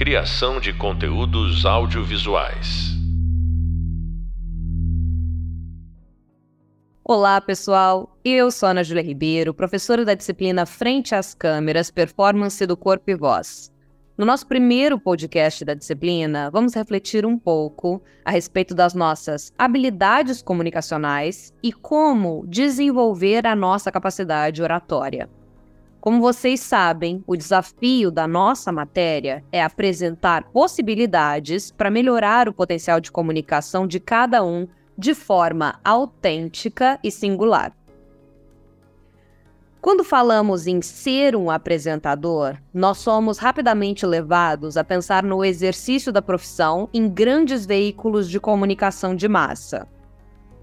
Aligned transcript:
Criação 0.00 0.58
de 0.58 0.72
conteúdos 0.72 1.66
audiovisuais. 1.66 2.96
Olá, 7.04 7.38
pessoal. 7.38 8.18
Eu 8.24 8.50
sou 8.50 8.70
Ana 8.70 8.82
Júlia 8.82 9.02
Ribeiro, 9.02 9.52
professora 9.52 10.02
da 10.02 10.14
disciplina 10.14 10.64
Frente 10.64 11.14
às 11.14 11.34
Câmeras, 11.34 11.90
Performance 11.90 12.64
do 12.64 12.78
Corpo 12.78 13.10
e 13.10 13.14
Voz. 13.14 13.70
No 14.16 14.24
nosso 14.24 14.46
primeiro 14.46 14.98
podcast 14.98 15.66
da 15.66 15.74
disciplina, 15.74 16.50
vamos 16.50 16.72
refletir 16.72 17.26
um 17.26 17.38
pouco 17.38 18.02
a 18.24 18.30
respeito 18.30 18.74
das 18.74 18.94
nossas 18.94 19.52
habilidades 19.58 20.40
comunicacionais 20.40 21.52
e 21.62 21.74
como 21.74 22.46
desenvolver 22.48 23.46
a 23.46 23.54
nossa 23.54 23.92
capacidade 23.92 24.62
oratória. 24.62 25.28
Como 26.00 26.18
vocês 26.18 26.60
sabem, 26.60 27.22
o 27.26 27.36
desafio 27.36 28.10
da 28.10 28.26
nossa 28.26 28.72
matéria 28.72 29.44
é 29.52 29.62
apresentar 29.62 30.44
possibilidades 30.44 31.70
para 31.70 31.90
melhorar 31.90 32.48
o 32.48 32.54
potencial 32.54 33.00
de 33.00 33.12
comunicação 33.12 33.86
de 33.86 34.00
cada 34.00 34.42
um 34.42 34.66
de 34.96 35.14
forma 35.14 35.78
autêntica 35.84 36.98
e 37.04 37.10
singular. 37.10 37.76
Quando 39.78 40.02
falamos 40.02 40.66
em 40.66 40.80
ser 40.80 41.36
um 41.36 41.50
apresentador, 41.50 42.56
nós 42.72 42.98
somos 42.98 43.38
rapidamente 43.38 44.06
levados 44.06 44.78
a 44.78 44.84
pensar 44.84 45.22
no 45.22 45.44
exercício 45.44 46.10
da 46.10 46.22
profissão 46.22 46.88
em 46.94 47.08
grandes 47.08 47.66
veículos 47.66 48.28
de 48.28 48.40
comunicação 48.40 49.14
de 49.14 49.28
massa, 49.28 49.86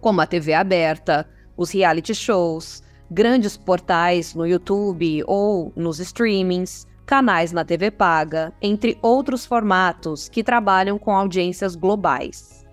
como 0.02 0.20
a 0.22 0.26
TV 0.26 0.54
aberta, 0.54 1.28
os 1.56 1.72
reality 1.72 2.14
shows, 2.14 2.84
grandes 3.10 3.58
portais 3.58 4.36
no 4.36 4.46
YouTube 4.46 5.24
ou 5.26 5.72
nos 5.76 6.00
streamings, 6.00 6.86
canais 7.06 7.52
na 7.52 7.64
TV 7.64 7.90
paga, 7.90 8.54
entre 8.62 8.98
outros 9.02 9.46
formatos 9.46 10.28
que 10.28 10.44
trabalham 10.44 11.00
com 11.00 11.16
audiências 11.16 11.76
globais. 11.76 12.66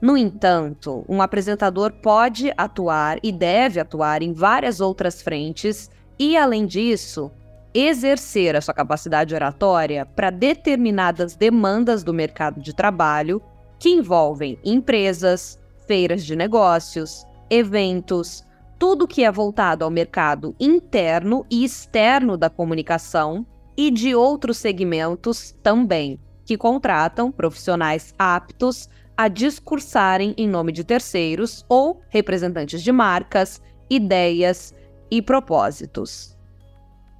No 0.00 0.16
entanto, 0.16 1.04
um 1.08 1.20
apresentador 1.20 1.92
pode 1.92 2.52
atuar 2.56 3.18
e 3.22 3.30
deve 3.30 3.80
atuar 3.80 4.22
em 4.22 4.32
várias 4.32 4.80
outras 4.80 5.20
frentes 5.20 5.90
e, 6.18 6.36
além 6.36 6.66
disso, 6.66 7.30
exercer 7.74 8.56
a 8.56 8.60
sua 8.60 8.72
capacidade 8.72 9.34
oratória 9.34 10.06
para 10.06 10.30
determinadas 10.30 11.36
demandas 11.36 12.02
do 12.02 12.14
mercado 12.14 12.60
de 12.60 12.74
trabalho 12.74 13.42
que 13.78 13.90
envolvem 13.90 14.58
empresas, 14.64 15.58
feiras 15.86 16.24
de 16.24 16.34
negócios, 16.34 17.26
eventos, 17.50 18.44
tudo 18.80 19.06
que 19.06 19.22
é 19.22 19.30
voltado 19.30 19.84
ao 19.84 19.90
mercado 19.90 20.56
interno 20.58 21.44
e 21.50 21.62
externo 21.62 22.34
da 22.34 22.48
comunicação 22.48 23.46
e 23.76 23.90
de 23.90 24.14
outros 24.14 24.56
segmentos 24.56 25.54
também, 25.62 26.18
que 26.46 26.56
contratam 26.56 27.30
profissionais 27.30 28.14
aptos 28.18 28.88
a 29.14 29.28
discursarem 29.28 30.34
em 30.38 30.48
nome 30.48 30.72
de 30.72 30.82
terceiros 30.82 31.62
ou 31.68 32.00
representantes 32.08 32.82
de 32.82 32.90
marcas, 32.90 33.60
ideias 33.90 34.74
e 35.10 35.20
propósitos. 35.20 36.34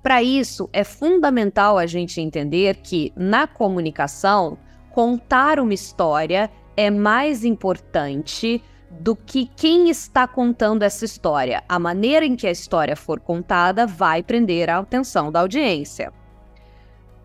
Para 0.03 0.22
isso, 0.22 0.66
é 0.72 0.83
fundamental 0.83 1.77
a 1.77 1.84
gente 1.84 2.22
entender 2.22 2.77
que, 2.77 3.12
na 3.14 3.47
comunicação, 3.47 4.56
contar 4.92 5.61
uma 5.61 5.75
história 5.75 6.50
é 6.75 6.91
mais 6.91 7.44
importante 7.44 8.62
do 8.91 9.14
que 9.14 9.46
quem 9.56 9.88
está 9.88 10.27
contando 10.27 10.83
essa 10.83 11.05
história. 11.05 11.62
A 11.69 11.78
maneira 11.78 12.27
em 12.27 12.34
que 12.34 12.46
a 12.46 12.50
história 12.50 12.97
for 12.97 13.20
contada 13.20 13.86
vai 13.86 14.22
prender 14.22 14.69
a 14.69 14.78
atenção 14.78 15.30
da 15.30 15.41
audiência. 15.41 16.12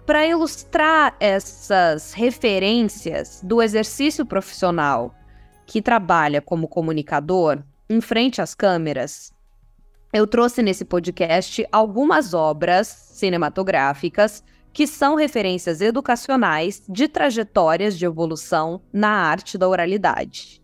Para 0.05 0.25
ilustrar 0.27 1.15
essas 1.19 2.13
referências 2.13 3.41
do 3.43 3.61
exercício 3.61 4.25
profissional 4.25 5.15
que 5.65 5.81
trabalha 5.81 6.41
como 6.41 6.67
comunicador 6.67 7.63
em 7.89 7.99
frente 7.99 8.39
às 8.39 8.53
câmeras, 8.53 9.33
eu 10.13 10.27
trouxe 10.27 10.61
nesse 10.61 10.85
podcast 10.85 11.67
algumas 11.71 12.33
obras 12.33 12.87
cinematográficas 12.87 14.43
que 14.71 14.85
são 14.85 15.15
referências 15.15 15.81
educacionais 15.81 16.83
de 16.87 17.07
trajetórias 17.07 17.97
de 17.97 18.05
evolução 18.05 18.81
na 18.93 19.09
arte 19.09 19.57
da 19.57 19.67
oralidade. 19.67 20.61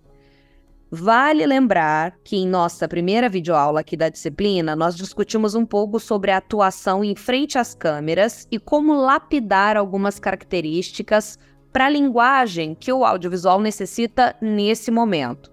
Vale 0.94 1.46
lembrar 1.46 2.18
que 2.22 2.35
em 2.35 2.46
nossa 2.46 2.85
primeira 2.85 3.29
videoaula 3.29 3.79
aqui 3.79 3.96
da 3.96 4.09
disciplina, 4.09 4.75
nós 4.75 4.94
discutimos 4.94 5.56
um 5.56 5.66
pouco 5.66 6.02
sobre 6.02 6.31
a 6.31 6.38
atuação 6.38 7.02
em 7.02 7.16
frente 7.16 7.57
às 7.57 7.74
câmeras 7.74 8.46
e 8.52 8.59
como 8.59 8.94
lapidar 8.94 9.78
algumas 9.78 10.19
características 10.19 11.40
para 11.72 11.85
a 11.85 11.90
linguagem 11.90 12.75
que 12.75 12.91
o 12.91 13.06
audiovisual 13.06 13.62
necessita 13.62 14.35
nesse 14.41 14.91
momento, 14.91 15.50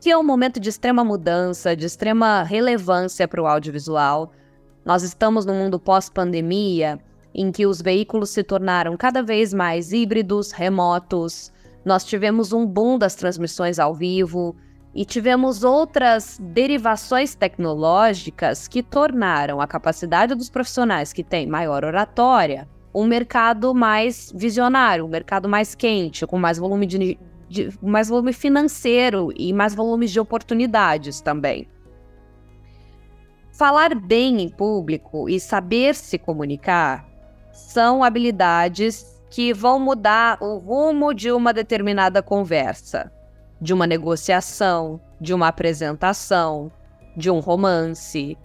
que 0.00 0.10
é 0.10 0.16
um 0.16 0.24
momento 0.24 0.58
de 0.58 0.70
extrema 0.70 1.04
mudança, 1.04 1.76
de 1.76 1.84
extrema 1.84 2.42
relevância 2.42 3.28
para 3.28 3.42
o 3.42 3.46
audiovisual. 3.46 4.32
Nós 4.86 5.02
estamos 5.02 5.44
num 5.44 5.54
mundo 5.54 5.78
pós-pandemia 5.78 6.98
em 7.34 7.52
que 7.52 7.66
os 7.66 7.82
veículos 7.82 8.30
se 8.30 8.42
tornaram 8.42 8.96
cada 8.96 9.22
vez 9.22 9.52
mais 9.52 9.92
híbridos, 9.92 10.50
remotos, 10.50 11.52
nós 11.84 12.04
tivemos 12.04 12.52
um 12.52 12.66
boom 12.66 12.98
das 12.98 13.14
transmissões 13.14 13.78
ao 13.78 13.94
vivo 13.94 14.56
e 14.94 15.04
tivemos 15.04 15.64
outras 15.64 16.38
derivações 16.40 17.34
tecnológicas 17.34 18.68
que 18.68 18.82
tornaram 18.82 19.60
a 19.60 19.66
capacidade 19.66 20.34
dos 20.34 20.50
profissionais 20.50 21.12
que 21.12 21.24
têm 21.24 21.46
maior 21.46 21.84
oratória 21.84 22.68
um 22.94 23.06
mercado 23.06 23.74
mais 23.74 24.30
visionário, 24.34 25.04
um 25.04 25.08
mercado 25.08 25.48
mais 25.48 25.74
quente, 25.74 26.26
com 26.26 26.38
mais 26.38 26.58
volume 26.58 26.86
de, 26.86 27.18
de 27.48 27.70
mais 27.80 28.08
volume 28.08 28.32
financeiro 28.32 29.32
e 29.34 29.52
mais 29.52 29.74
volumes 29.74 30.10
de 30.10 30.20
oportunidades 30.20 31.20
também. 31.20 31.66
Falar 33.52 33.94
bem 33.94 34.42
em 34.42 34.48
público 34.48 35.28
e 35.28 35.40
saber 35.40 35.94
se 35.94 36.18
comunicar 36.18 37.06
são 37.52 38.02
habilidades 38.02 39.11
que 39.32 39.50
vão 39.54 39.80
mudar 39.80 40.36
o 40.42 40.58
rumo 40.58 41.14
de 41.14 41.32
uma 41.32 41.54
determinada 41.54 42.22
conversa, 42.22 43.10
de 43.58 43.72
uma 43.72 43.86
negociação, 43.86 45.00
de 45.18 45.32
uma 45.32 45.48
apresentação, 45.48 46.70
de 47.16 47.30
um 47.30 47.40
romance. 47.40 48.36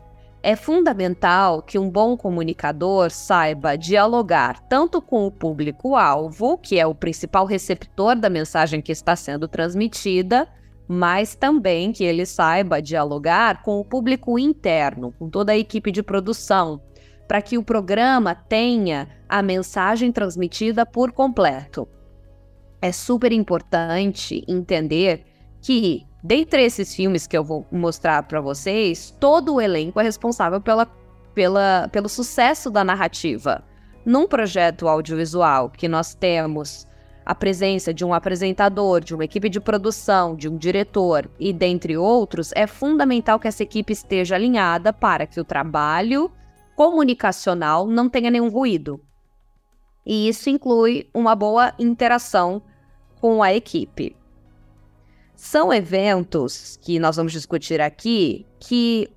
É 0.42 0.56
fundamental 0.56 1.62
que 1.62 1.78
um 1.78 1.90
bom 1.90 2.16
comunicador 2.16 3.12
saiba 3.12 3.76
dialogar 3.76 4.62
tanto 4.70 5.02
com 5.02 5.28
o 5.28 5.32
público-alvo, 5.32 6.58
que 6.58 6.80
é 6.80 6.88
o 6.88 6.96
principal 6.96 7.46
receptor 7.46 8.16
da 8.16 8.30
mensagem 8.30 8.82
que 8.82 8.94
está 8.94 9.14
sendo 9.14 9.46
transmitida, 9.46 10.48
mas 10.88 11.36
também 11.36 11.92
que 11.92 12.06
ele 12.06 12.26
saiba 12.26 12.82
dialogar 12.82 13.62
com 13.62 13.78
o 13.78 13.84
público 13.84 14.40
interno, 14.40 15.14
com 15.20 15.30
toda 15.30 15.52
a 15.52 15.58
equipe 15.58 15.92
de 15.92 16.02
produção, 16.02 16.82
para 17.28 17.42
que 17.42 17.58
o 17.58 17.64
programa 17.64 18.34
tenha 18.34 19.10
a 19.28 19.42
mensagem 19.42 20.12
transmitida 20.12 20.86
por 20.86 21.12
completo. 21.12 21.88
É 22.82 22.92
super 22.92 23.32
importante 23.32 24.44
entender 24.48 25.26
que, 25.62 26.06
dentre 26.24 26.64
esses 26.64 26.96
filmes 26.96 27.28
que 27.28 27.38
eu 27.38 27.44
vou 27.44 27.66
mostrar 27.72 28.24
para 28.24 28.40
vocês, 28.40 29.16
todo 29.20 29.56
o 29.56 29.62
elenco 29.62 30.00
é 30.00 30.04
responsável 30.04 30.62
pela, 30.62 30.86
pela, 31.34 31.90
pelo 31.92 32.08
sucesso 32.08 32.70
da 32.70 32.84
narrativa. 32.84 33.64
Num 34.06 34.28
projeto 34.28 34.88
audiovisual 34.88 35.70
que 35.70 35.88
nós 35.88 36.14
temos 36.14 36.88
a 37.26 37.36
presença 37.36 37.94
de 37.94 38.06
um 38.06 38.14
apresentador, 38.14 39.02
de 39.02 39.14
uma 39.14 39.26
equipe 39.26 39.50
de 39.50 39.60
produção, 39.60 40.34
de 40.34 40.48
um 40.48 40.56
diretor 40.56 41.30
e 41.38 41.52
dentre 41.52 41.98
outros, 41.98 42.54
é 42.56 42.66
fundamental 42.66 43.38
que 43.38 43.50
essa 43.50 43.64
equipe 43.64 43.92
esteja 43.92 44.36
alinhada 44.36 44.94
para 44.94 45.28
que 45.28 45.42
o 45.42 45.44
trabalho 45.44 46.32
comunicacional 46.78 47.88
não 47.88 48.08
tenha 48.08 48.30
nenhum 48.30 48.50
ruído. 48.50 49.02
E 50.06 50.30
isso 50.30 50.48
inclui 50.48 51.10
uma 51.12 51.36
boa 51.36 51.74
interação 51.80 52.62
com 53.20 53.42
a 53.42 53.52
equipe. 53.52 54.16
São 55.36 55.74
eventos 55.74 56.78
que 56.80 57.00
nós 57.00 57.16
vamos 57.16 57.32
discutir 57.32 57.82
aqui 57.82 58.46
que 58.60 59.10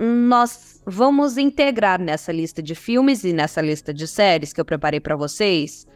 nós 0.00 0.82
vamos 0.84 1.38
integrar 1.38 2.00
nessa 2.00 2.32
lista 2.32 2.60
de 2.60 2.74
filmes 2.74 3.22
e 3.22 3.32
nessa 3.32 3.60
lista 3.60 3.94
de 3.94 4.08
séries 4.08 4.52
que 4.52 4.60
eu 4.60 4.64
preparei 4.64 4.98
para 4.98 5.14
vocês 5.14 5.86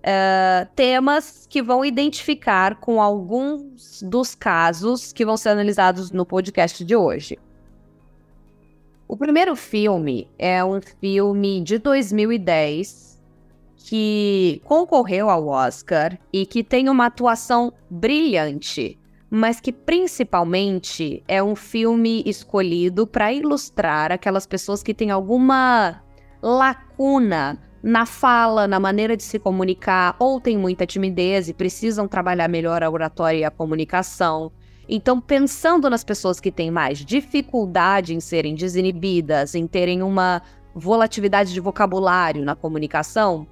uh, 0.00 0.68
temas 0.74 1.46
que 1.48 1.62
vão 1.62 1.84
identificar 1.84 2.80
com 2.80 3.00
alguns 3.00 4.02
dos 4.02 4.34
casos 4.34 5.12
que 5.12 5.24
vão 5.24 5.36
ser 5.36 5.50
analisados 5.50 6.10
no 6.10 6.26
podcast 6.26 6.84
de 6.84 6.96
hoje. 6.96 7.38
O 9.12 9.16
primeiro 9.16 9.56
filme 9.56 10.30
é 10.38 10.64
um 10.64 10.80
filme 10.80 11.60
de 11.62 11.78
2010 11.78 13.20
que 13.74 14.62
concorreu 14.64 15.28
ao 15.28 15.48
Oscar 15.48 16.16
e 16.32 16.46
que 16.46 16.62
tem 16.62 16.88
uma 16.88 17.06
atuação 17.06 17.72
brilhante, 17.90 18.96
mas 19.28 19.58
que 19.58 19.72
principalmente 19.72 21.24
é 21.26 21.42
um 21.42 21.56
filme 21.56 22.22
escolhido 22.24 23.04
para 23.04 23.32
ilustrar 23.32 24.12
aquelas 24.12 24.46
pessoas 24.46 24.80
que 24.80 24.94
têm 24.94 25.10
alguma 25.10 26.04
lacuna 26.40 27.58
na 27.82 28.06
fala, 28.06 28.68
na 28.68 28.78
maneira 28.78 29.16
de 29.16 29.24
se 29.24 29.40
comunicar, 29.40 30.14
ou 30.20 30.40
têm 30.40 30.56
muita 30.56 30.86
timidez 30.86 31.48
e 31.48 31.52
precisam 31.52 32.06
trabalhar 32.06 32.46
melhor 32.46 32.80
a 32.80 32.88
oratória 32.88 33.38
e 33.38 33.44
a 33.44 33.50
comunicação. 33.50 34.52
Então, 34.92 35.20
pensando 35.20 35.88
nas 35.88 36.02
pessoas 36.02 36.40
que 36.40 36.50
têm 36.50 36.68
mais 36.68 36.98
dificuldade 36.98 38.12
em 38.12 38.18
serem 38.18 38.56
desinibidas, 38.56 39.54
em 39.54 39.64
terem 39.64 40.02
uma 40.02 40.42
volatilidade 40.74 41.52
de 41.52 41.60
vocabulário 41.60 42.44
na 42.44 42.56
comunicação, 42.56 43.46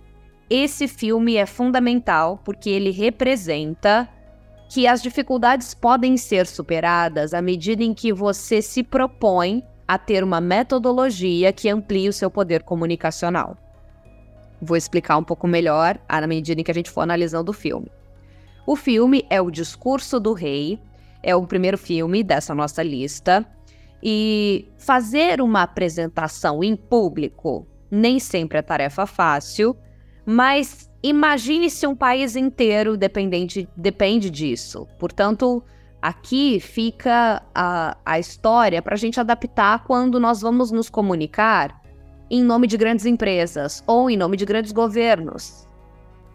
esse 0.51 0.89
filme 0.89 1.37
é 1.37 1.47
fundamental 1.47 2.41
porque 2.45 2.69
ele 2.69 2.91
representa 2.91 4.09
que 4.69 4.85
as 4.89 5.01
dificuldades 5.01 5.75
podem 5.75 6.17
ser 6.17 6.45
superadas 6.45 7.33
à 7.33 7.41
medida 7.41 7.85
em 7.85 7.95
que 7.95 8.13
você 8.13 8.61
se 8.61 8.83
propõe 8.83 9.63
a 9.87 9.97
ter 9.97 10.25
uma 10.25 10.41
metodologia 10.41 11.53
que 11.53 11.69
amplie 11.69 12.09
o 12.09 12.13
seu 12.13 12.29
poder 12.29 12.65
comunicacional. 12.65 13.57
Vou 14.61 14.77
explicar 14.77 15.17
um 15.17 15.25
pouco 15.25 15.47
melhor 15.47 16.01
à 16.09 16.27
medida 16.27 16.61
em 16.61 16.65
que 16.65 16.71
a 16.73 16.75
gente 16.75 16.91
for 16.91 17.03
analisando 17.03 17.53
o 17.53 17.55
filme. 17.55 17.93
O 18.67 18.75
filme 18.75 19.25
é 19.31 19.41
O 19.41 19.53
Discurso 19.53 20.19
do 20.19 20.33
Rei, 20.33 20.79
é 21.23 21.35
o 21.35 21.47
primeiro 21.47 21.79
filme 21.79 22.23
dessa 22.23 22.55
nossa 22.55 22.83
lista. 22.83 23.47
E 24.03 24.69
fazer 24.79 25.41
uma 25.41 25.63
apresentação 25.63 26.63
em 26.63 26.77
público 26.77 27.67
nem 27.91 28.19
sempre 28.19 28.59
é 28.59 28.63
tarefa 28.63 29.07
fácil, 29.07 29.77
mas 30.25 30.91
imagine 31.03 31.71
se 31.71 31.87
um 31.87 31.97
país 31.97 32.37
inteiro 32.37 32.97
dependente, 32.97 33.69
depende 33.77 34.31
disso. 34.31 34.87
Portanto, 34.99 35.63
aqui 36.01 36.61
fica 36.61 37.43
a, 37.55 37.97
a 38.05 38.19
história 38.19 38.83
para 38.83 38.95
a 38.95 38.99
gente 38.99 39.19
adaptar 39.19 39.85
quando 39.85 40.21
nós 40.21 40.41
vamos 40.41 40.71
nos 40.71 40.91
comunicar 40.91 41.81
em 42.31 42.43
nome 42.43 42.67
de 42.67 42.77
grandes 42.77 43.07
empresas 43.07 43.83
ou 43.87 44.11
em 44.11 44.17
nome 44.17 44.37
de 44.37 44.45
grandes 44.45 44.73
governos. 44.73 45.68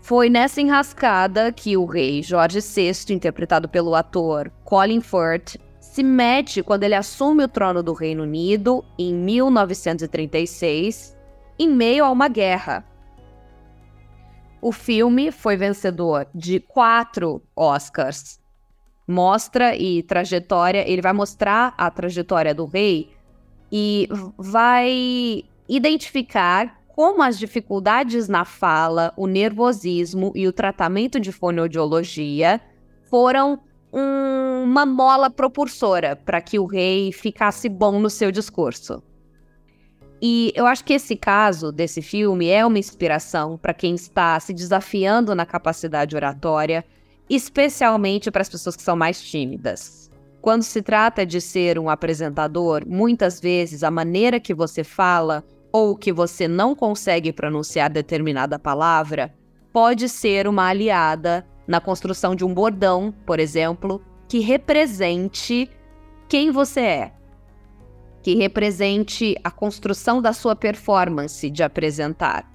Foi 0.04 0.30
nessa 0.30 0.60
enrascada 0.60 1.50
que 1.54 1.78
o 1.78 1.86
rei 1.86 2.22
Jorge 2.22 2.60
VI, 2.60 3.14
interpretado 3.14 3.70
pelo 3.70 3.96
ator 3.96 4.52
Colin 4.66 5.00
Firth, 5.00 5.56
se 5.80 6.04
mete 6.04 6.62
quando 6.62 6.84
ele 6.84 6.94
assume 6.94 7.46
o 7.46 7.48
trono 7.48 7.82
do 7.82 7.94
Reino 7.94 8.24
Unido 8.24 8.84
em 9.00 9.14
1936, 9.14 11.18
em 11.58 11.70
meio 11.70 12.04
a 12.04 12.12
uma 12.12 12.28
guerra. 12.28 12.86
O 14.62 14.74
filme 14.74 15.32
foi 15.32 15.56
vencedor 15.56 16.28
de 16.36 16.60
quatro 16.60 17.42
Oscars. 17.56 18.42
Mostra 19.08 19.74
e 19.74 20.04
trajetória, 20.04 20.84
ele 20.86 21.02
vai 21.02 21.14
mostrar 21.14 21.74
a 21.78 21.90
trajetória 21.90 22.54
do 22.54 22.66
rei 22.66 23.10
e 23.72 24.10
vai 24.38 25.46
identificar 25.70 26.83
como 26.96 27.24
as 27.24 27.40
dificuldades 27.40 28.28
na 28.28 28.46
fala, 28.46 29.12
o 29.18 29.26
nervosismo 29.26 30.32
e 30.36 30.48
o 30.48 30.54
tratamento 30.54 31.20
de 31.20 31.32
fonoaudiologia 31.32 32.62
foram 33.10 33.60
um, 33.92 34.64
uma 34.64 34.86
mola 34.86 35.30
propulsora 35.30 36.16
para 36.16 36.40
que 36.40 36.60
o 36.60 36.66
rei 36.66 37.12
ficasse 37.12 37.68
bom 37.68 38.00
no 38.00 38.12
seu 38.12 38.32
discurso. 38.32 39.02
E 40.22 40.54
eu 40.56 40.68
acho 40.68 40.86
que 40.86 40.94
esse 40.94 41.16
caso 41.16 41.72
desse 41.72 42.02
filme 42.02 42.48
é 42.48 42.64
uma 42.64 42.78
inspiração 42.78 43.58
para 43.58 43.74
quem 43.74 43.96
está 43.96 44.40
se 44.40 44.54
desafiando 44.54 45.34
na 45.34 45.48
capacidade 45.48 46.16
oratória, 46.16 46.86
especialmente 47.28 48.30
para 48.30 48.44
as 48.44 48.50
pessoas 48.50 48.76
que 48.76 48.84
são 48.84 48.96
mais 48.96 49.20
tímidas. 49.20 50.12
Quando 50.42 50.62
se 50.62 50.82
trata 50.82 51.26
de 51.26 51.42
ser 51.42 51.80
um 51.80 51.90
apresentador, 51.90 52.88
muitas 52.88 53.40
vezes 53.40 53.84
a 53.84 53.90
maneira 53.90 54.40
que 54.40 54.54
você 54.54 54.84
fala 54.84 55.44
ou 55.74 55.98
que 55.98 56.14
você 56.14 56.48
não 56.48 56.76
consegue 56.76 57.34
pronunciar 57.34 57.90
determinada 57.90 58.60
palavra, 58.60 59.34
pode 59.74 60.08
ser 60.08 60.48
uma 60.48 60.68
aliada 60.68 61.44
na 61.68 61.82
construção 61.82 62.36
de 62.36 62.46
um 62.46 62.54
bordão, 62.54 63.12
por 63.26 63.40
exemplo, 63.40 64.00
que 64.28 64.38
represente 64.38 65.68
quem 66.30 66.52
você 66.52 66.80
é, 66.80 67.12
que 68.22 68.36
represente 68.36 69.36
a 69.44 69.50
construção 69.50 70.22
da 70.22 70.32
sua 70.32 70.56
performance 70.56 71.50
de 71.50 71.64
apresentar. 71.64 72.48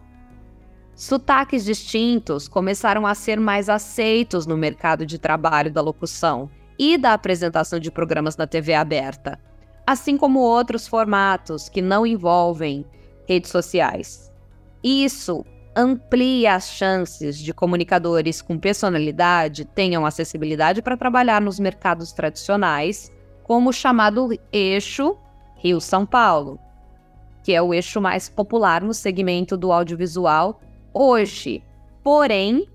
Sotaques 0.95 1.65
distintos 1.65 2.47
começaram 2.47 3.05
a 3.05 3.15
ser 3.15 3.41
mais 3.41 3.69
aceitos 3.69 4.47
no 4.47 4.57
mercado 4.57 5.05
de 5.05 5.19
trabalho 5.19 5.73
da 5.73 5.81
locução 5.81 6.49
e 6.79 6.97
da 6.97 7.15
apresentação 7.15 7.81
de 7.81 7.91
programas 7.91 8.37
na 8.37 8.47
TV 8.47 8.75
aberta, 8.75 9.41
assim 9.85 10.17
como 10.17 10.39
outros 10.39 10.87
formatos 10.87 11.69
que 11.69 11.83
não 11.83 12.07
envolvem 12.07 12.85
redes 13.29 13.51
sociais. 13.51 14.33
Isso 14.83 15.45
amplia 15.77 16.55
as 16.55 16.71
chances 16.71 17.39
de 17.39 17.53
comunicadores 17.53 18.41
com 18.41 18.59
personalidade 18.59 19.67
tenham 19.67 20.07
acessibilidade 20.07 20.81
para 20.81 20.97
trabalhar 20.97 21.41
nos 21.41 21.61
mercados 21.61 22.11
tradicionais, 22.11 23.13
como 23.45 23.71
o 23.71 23.73
chamado 23.73 24.31
eixo 24.51 25.17
Rio-São 25.57 26.07
Paulo, 26.07 26.59
que 27.45 27.53
é 27.53 27.61
o 27.61 27.75
eixo 27.75 28.01
mais 28.01 28.29
popular 28.29 28.83
no 28.83 28.95
segmento 28.95 29.57
do 29.57 29.71
audiovisual 29.71 30.61
hoje. 30.93 31.63
Porém, 32.03 32.67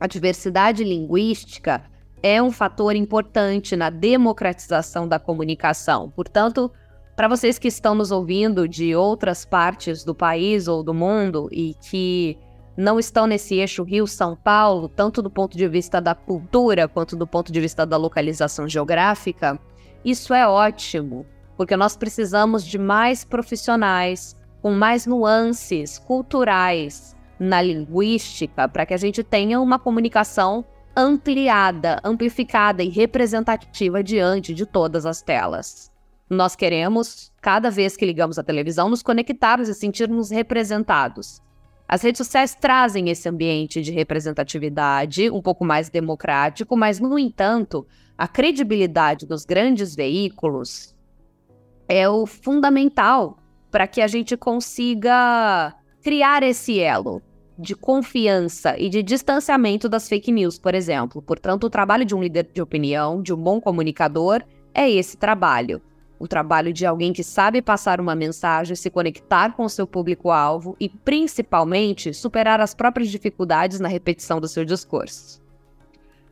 a 0.00 0.06
diversidade 0.06 0.82
linguística 0.82 1.82
é 2.20 2.42
um 2.42 2.50
fator 2.50 2.96
importante 2.96 3.76
na 3.76 3.90
democratização 3.90 5.06
da 5.06 5.18
comunicação. 5.18 6.10
Portanto, 6.10 6.70
para 7.18 7.26
vocês 7.26 7.58
que 7.58 7.66
estão 7.66 7.96
nos 7.96 8.12
ouvindo 8.12 8.68
de 8.68 8.94
outras 8.94 9.44
partes 9.44 10.04
do 10.04 10.14
país 10.14 10.68
ou 10.68 10.84
do 10.84 10.94
mundo 10.94 11.48
e 11.50 11.74
que 11.90 12.38
não 12.76 12.96
estão 12.96 13.26
nesse 13.26 13.56
eixo 13.56 13.82
Rio-São 13.82 14.36
Paulo, 14.36 14.88
tanto 14.88 15.20
do 15.20 15.28
ponto 15.28 15.58
de 15.58 15.66
vista 15.66 16.00
da 16.00 16.14
cultura 16.14 16.86
quanto 16.86 17.16
do 17.16 17.26
ponto 17.26 17.50
de 17.50 17.60
vista 17.60 17.84
da 17.84 17.96
localização 17.96 18.68
geográfica, 18.68 19.58
isso 20.04 20.32
é 20.32 20.46
ótimo, 20.46 21.26
porque 21.56 21.76
nós 21.76 21.96
precisamos 21.96 22.64
de 22.64 22.78
mais 22.78 23.24
profissionais 23.24 24.36
com 24.62 24.70
mais 24.70 25.04
nuances 25.04 25.98
culturais 25.98 27.16
na 27.36 27.60
linguística 27.60 28.68
para 28.68 28.86
que 28.86 28.94
a 28.94 28.96
gente 28.96 29.24
tenha 29.24 29.60
uma 29.60 29.80
comunicação 29.80 30.64
ampliada, 30.96 31.98
amplificada 32.04 32.80
e 32.80 32.88
representativa 32.88 34.04
diante 34.04 34.54
de 34.54 34.64
todas 34.64 35.04
as 35.04 35.20
telas. 35.20 35.97
Nós 36.30 36.54
queremos, 36.54 37.32
cada 37.40 37.70
vez 37.70 37.96
que 37.96 38.04
ligamos 38.04 38.38
a 38.38 38.42
televisão, 38.42 38.88
nos 38.88 39.02
conectarmos 39.02 39.68
e 39.68 39.74
sentirmos 39.74 40.30
representados. 40.30 41.42
As 41.88 42.02
redes 42.02 42.18
sociais 42.18 42.54
trazem 42.54 43.08
esse 43.08 43.26
ambiente 43.26 43.80
de 43.80 43.90
representatividade 43.92 45.30
um 45.30 45.40
pouco 45.40 45.64
mais 45.64 45.88
democrático, 45.88 46.76
mas, 46.76 47.00
no 47.00 47.18
entanto, 47.18 47.86
a 48.16 48.28
credibilidade 48.28 49.26
dos 49.26 49.46
grandes 49.46 49.94
veículos 49.94 50.94
é 51.88 52.06
o 52.06 52.26
fundamental 52.26 53.38
para 53.70 53.86
que 53.86 54.02
a 54.02 54.06
gente 54.06 54.36
consiga 54.36 55.74
criar 56.02 56.42
esse 56.42 56.78
elo 56.78 57.22
de 57.58 57.74
confiança 57.74 58.78
e 58.78 58.90
de 58.90 59.02
distanciamento 59.02 59.88
das 59.88 60.06
fake 60.06 60.30
news, 60.30 60.58
por 60.58 60.74
exemplo. 60.74 61.22
Portanto, 61.22 61.64
o 61.64 61.70
trabalho 61.70 62.04
de 62.04 62.14
um 62.14 62.22
líder 62.22 62.50
de 62.52 62.60
opinião, 62.60 63.22
de 63.22 63.32
um 63.32 63.36
bom 63.36 63.60
comunicador, 63.60 64.42
é 64.74 64.90
esse 64.90 65.16
trabalho 65.16 65.80
o 66.18 66.26
trabalho 66.26 66.72
de 66.72 66.84
alguém 66.84 67.12
que 67.12 67.22
sabe 67.22 67.62
passar 67.62 68.00
uma 68.00 68.14
mensagem, 68.14 68.74
se 68.74 68.90
conectar 68.90 69.52
com 69.54 69.64
o 69.64 69.68
seu 69.68 69.86
público-alvo 69.86 70.76
e, 70.80 70.88
principalmente, 70.88 72.12
superar 72.12 72.60
as 72.60 72.74
próprias 72.74 73.08
dificuldades 73.08 73.78
na 73.78 73.88
repetição 73.88 74.40
do 74.40 74.48
seu 74.48 74.64
discurso. 74.64 75.40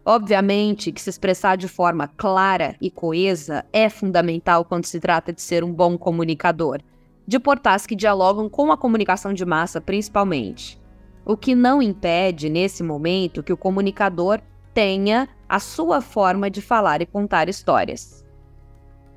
Obviamente 0.04 0.92
que 0.92 1.00
se 1.00 1.10
expressar 1.10 1.56
de 1.56 1.66
forma 1.66 2.06
clara 2.06 2.76
e 2.80 2.90
coesa 2.90 3.64
é 3.72 3.88
fundamental 3.88 4.64
quando 4.64 4.86
se 4.86 5.00
trata 5.00 5.32
de 5.32 5.42
ser 5.42 5.64
um 5.64 5.72
bom 5.72 5.98
comunicador, 5.98 6.80
de 7.26 7.40
portais 7.40 7.86
que 7.86 7.96
dialogam 7.96 8.48
com 8.48 8.70
a 8.70 8.76
comunicação 8.76 9.34
de 9.34 9.44
massa 9.44 9.80
principalmente. 9.80 10.80
O 11.24 11.36
que 11.36 11.56
não 11.56 11.82
impede, 11.82 12.48
nesse 12.48 12.84
momento, 12.84 13.42
que 13.42 13.52
o 13.52 13.56
comunicador 13.56 14.40
tenha 14.72 15.28
a 15.48 15.58
sua 15.58 16.00
forma 16.00 16.48
de 16.48 16.62
falar 16.62 17.02
e 17.02 17.06
contar 17.06 17.48
histórias. 17.48 18.25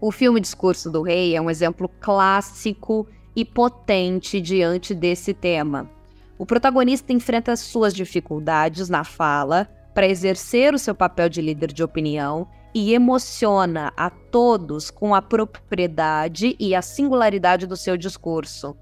O 0.02 0.12
filme 0.12 0.40
Discurso 0.40 0.90
do 0.90 1.02
Rei 1.02 1.36
é 1.36 1.42
um 1.42 1.50
exemplo 1.50 1.90
clássico 2.00 3.06
e 3.36 3.44
potente 3.44 4.40
diante 4.40 4.96
desse 4.96 5.34
tema. 5.34 5.90
O 6.38 6.46
protagonista 6.46 7.12
enfrenta 7.12 7.54
suas 7.58 7.94
dificuldades 7.94 8.88
na 8.88 9.04
fala 9.04 9.68
para 9.94 10.08
exercer 10.08 10.74
o 10.74 10.80
seu 10.80 10.96
papel 10.96 11.28
de 11.28 11.42
líder 11.42 11.74
de 11.74 11.84
opinião 11.84 12.48
e 12.74 12.94
emociona 12.94 13.92
a 13.98 14.10
todos 14.10 14.90
com 14.90 15.14
a 15.14 15.22
propriedade 15.22 16.56
e 16.58 16.74
a 16.74 16.82
singularidade 16.82 17.68
do 17.68 17.76
seu 17.76 17.98
discurso. 17.98 18.78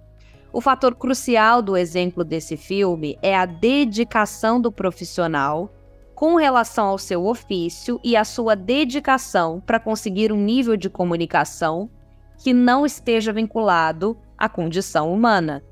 O 0.53 0.61
fator 0.61 0.93
crucial 0.93 1.63
do 1.63 1.75
exemplo 1.75 2.23
desse 2.23 2.55
filme 2.55 3.17
é 3.23 3.35
a 3.35 3.47
dedicação 3.47 4.61
do 4.61 4.71
profissional 4.71 5.73
com 6.17 6.35
relação 6.35 6.87
ao 6.87 6.97
seu 6.97 7.27
ofício 7.27 7.99
e 8.03 8.17
à 8.17 8.25
sua 8.25 8.55
dedicação 8.55 9.61
para 9.63 9.79
conseguir 9.79 10.31
um 10.33 10.43
nível 10.43 10.75
de 10.75 10.89
comunicação 10.89 11.91
que 12.39 12.51
não 12.53 12.87
esteja 12.87 13.31
vinculado 13.31 14.17
à 14.35 14.49
condição 14.49 15.13
humana. 15.13 15.63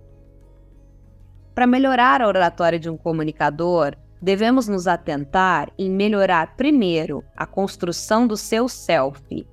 Para 1.56 1.66
melhorar 1.66 2.22
a 2.22 2.28
oratória 2.28 2.78
de 2.78 2.88
um 2.88 2.96
comunicador, 2.96 3.96
devemos 4.22 4.68
nos 4.68 4.86
atentar 4.86 5.72
em 5.80 5.90
melhorar 5.90 6.56
primeiro 6.56 7.24
a 7.36 7.48
construção 7.48 8.28
do 8.28 8.38
seu 8.38 8.70
self, 8.70 9.48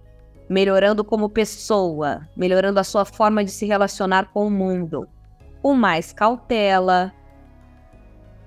melhorando 0.46 1.02
como 1.02 1.30
pessoa, 1.30 2.28
melhorando 2.36 2.78
a 2.78 2.84
sua 2.84 3.06
forma 3.06 3.42
de 3.42 3.50
se 3.50 3.64
relacionar 3.64 4.30
com 4.30 4.46
o 4.46 4.50
mundo, 4.50 5.08
com 5.62 5.72
mais 5.72 6.12
cautela, 6.12 7.10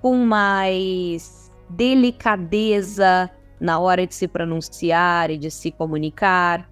com 0.00 0.14
mais 0.18 1.45
delicadeza 1.68 3.30
na 3.60 3.78
hora 3.78 4.06
de 4.06 4.14
se 4.14 4.28
pronunciar 4.28 5.30
e 5.30 5.38
de 5.38 5.50
se 5.50 5.70
comunicar. 5.70 6.70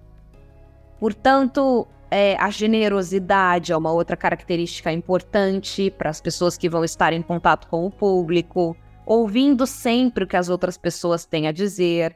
Portanto, 0.99 1.87
é, 2.09 2.37
a 2.37 2.49
generosidade 2.49 3.71
é 3.71 3.77
uma 3.77 3.91
outra 3.91 4.15
característica 4.15 4.91
importante 4.91 5.89
para 5.91 6.09
as 6.09 6.21
pessoas 6.21 6.57
que 6.57 6.69
vão 6.69 6.83
estar 6.83 7.11
em 7.13 7.21
contato 7.21 7.67
com 7.67 7.85
o 7.85 7.91
público, 7.91 8.77
ouvindo 9.05 9.67
sempre 9.67 10.23
o 10.23 10.27
que 10.27 10.37
as 10.37 10.49
outras 10.49 10.77
pessoas 10.77 11.25
têm 11.25 11.47
a 11.47 11.51
dizer, 11.51 12.15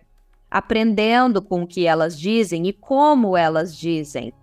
aprendendo 0.49 1.41
com 1.41 1.63
o 1.63 1.67
que 1.67 1.85
elas 1.85 2.17
dizem 2.17 2.67
e 2.67 2.73
como 2.73 3.35
elas 3.35 3.75
dizem. 3.75 4.33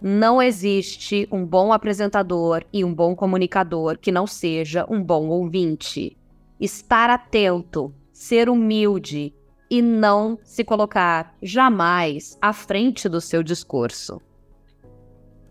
Não 0.00 0.42
existe 0.42 1.26
um 1.32 1.44
bom 1.44 1.72
apresentador 1.72 2.62
e 2.72 2.84
um 2.84 2.94
bom 2.94 3.16
comunicador 3.16 3.98
que 3.98 4.12
não 4.12 4.26
seja 4.26 4.84
um 4.88 5.02
bom 5.02 5.28
ouvinte. 5.28 6.16
Estar 6.58 7.10
atento, 7.10 7.94
ser 8.12 8.48
humilde 8.48 9.34
e 9.70 9.82
não 9.82 10.38
se 10.42 10.64
colocar 10.64 11.34
jamais 11.42 12.38
à 12.40 12.52
frente 12.52 13.08
do 13.08 13.20
seu 13.20 13.42
discurso. 13.42 14.22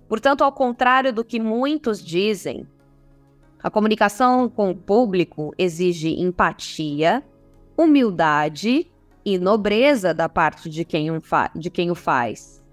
Portanto, 0.08 0.44
ao 0.44 0.52
contrário 0.52 1.14
do 1.14 1.24
que 1.24 1.40
muitos 1.40 2.04
dizem, 2.04 2.68
a 3.62 3.70
comunicação 3.70 4.50
com 4.50 4.72
o 4.72 4.76
público 4.76 5.54
exige 5.58 6.20
empatia, 6.22 7.24
humildade 7.78 8.90
e 9.24 9.38
nobreza 9.38 10.14
da 10.14 10.30
parte 10.30 10.70
de 10.70 10.86
quem, 10.86 11.08
de 11.56 11.70
quem 11.70 11.90
o 11.90 11.96
faz. 11.96 12.64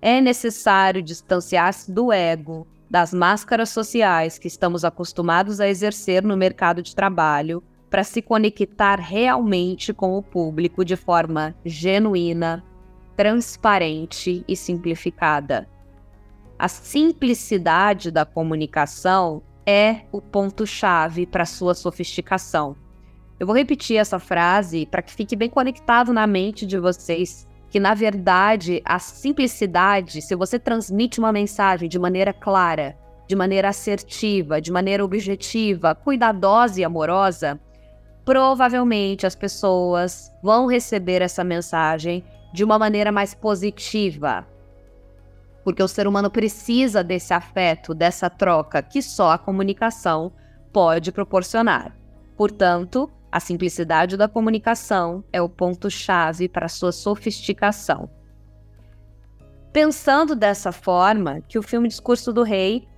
É 0.00 0.20
necessário 0.20 1.02
distanciar-se 1.02 1.90
do 1.90 2.12
ego, 2.12 2.66
das 2.88 3.12
máscaras 3.12 3.70
sociais 3.70 4.38
que 4.38 4.46
estamos 4.46 4.84
acostumados 4.84 5.58
a 5.60 5.68
exercer 5.68 6.22
no 6.22 6.36
mercado 6.36 6.80
de 6.80 6.94
trabalho 6.94 7.62
para 7.90 8.04
se 8.04 8.20
conectar 8.20 8.98
realmente 8.98 9.92
com 9.92 10.16
o 10.16 10.22
público 10.22 10.84
de 10.84 10.96
forma 10.96 11.54
genuína, 11.64 12.64
transparente 13.16 14.44
e 14.46 14.56
simplificada. 14.56 15.68
A 16.58 16.68
simplicidade 16.68 18.10
da 18.10 18.24
comunicação 18.24 19.42
é 19.66 20.02
o 20.12 20.20
ponto-chave 20.20 21.26
para 21.26 21.44
sua 21.44 21.74
sofisticação. 21.74 22.76
Eu 23.38 23.46
vou 23.46 23.54
repetir 23.54 23.98
essa 23.98 24.18
frase 24.18 24.86
para 24.86 25.02
que 25.02 25.12
fique 25.12 25.36
bem 25.36 25.50
conectado 25.50 26.12
na 26.12 26.26
mente 26.26 26.64
de 26.64 26.78
vocês, 26.78 27.46
que 27.68 27.78
na 27.78 27.92
verdade 27.92 28.80
a 28.84 28.98
simplicidade, 28.98 30.22
se 30.22 30.34
você 30.34 30.58
transmite 30.58 31.18
uma 31.18 31.32
mensagem 31.32 31.88
de 31.88 31.98
maneira 31.98 32.32
clara, 32.32 32.96
de 33.28 33.36
maneira 33.36 33.68
assertiva, 33.68 34.60
de 34.60 34.70
maneira 34.72 35.04
objetiva, 35.04 35.94
cuidadosa 35.94 36.80
e 36.80 36.84
amorosa, 36.84 37.60
provavelmente 38.26 39.24
as 39.24 39.36
pessoas 39.36 40.32
vão 40.42 40.66
receber 40.66 41.22
essa 41.22 41.44
mensagem 41.44 42.24
de 42.52 42.64
uma 42.64 42.76
maneira 42.76 43.12
mais 43.12 43.34
positiva, 43.34 44.44
porque 45.62 45.80
o 45.80 45.86
ser 45.86 46.08
humano 46.08 46.28
precisa 46.28 47.04
desse 47.04 47.32
afeto, 47.32 47.94
dessa 47.94 48.28
troca 48.28 48.82
que 48.82 49.00
só 49.00 49.30
a 49.30 49.38
comunicação 49.38 50.32
pode 50.72 51.12
proporcionar. 51.12 51.96
Portanto, 52.36 53.08
a 53.30 53.38
simplicidade 53.38 54.16
da 54.16 54.26
comunicação 54.26 55.22
é 55.32 55.40
o 55.40 55.48
ponto-chave 55.48 56.48
para 56.48 56.68
sua 56.68 56.90
sofisticação. 56.90 58.10
Pensando 59.72 60.34
dessa 60.34 60.72
forma, 60.72 61.42
que 61.42 61.58
o 61.58 61.62
filme 61.62 61.86
Discurso 61.86 62.32
do 62.32 62.42
Rei 62.42 62.88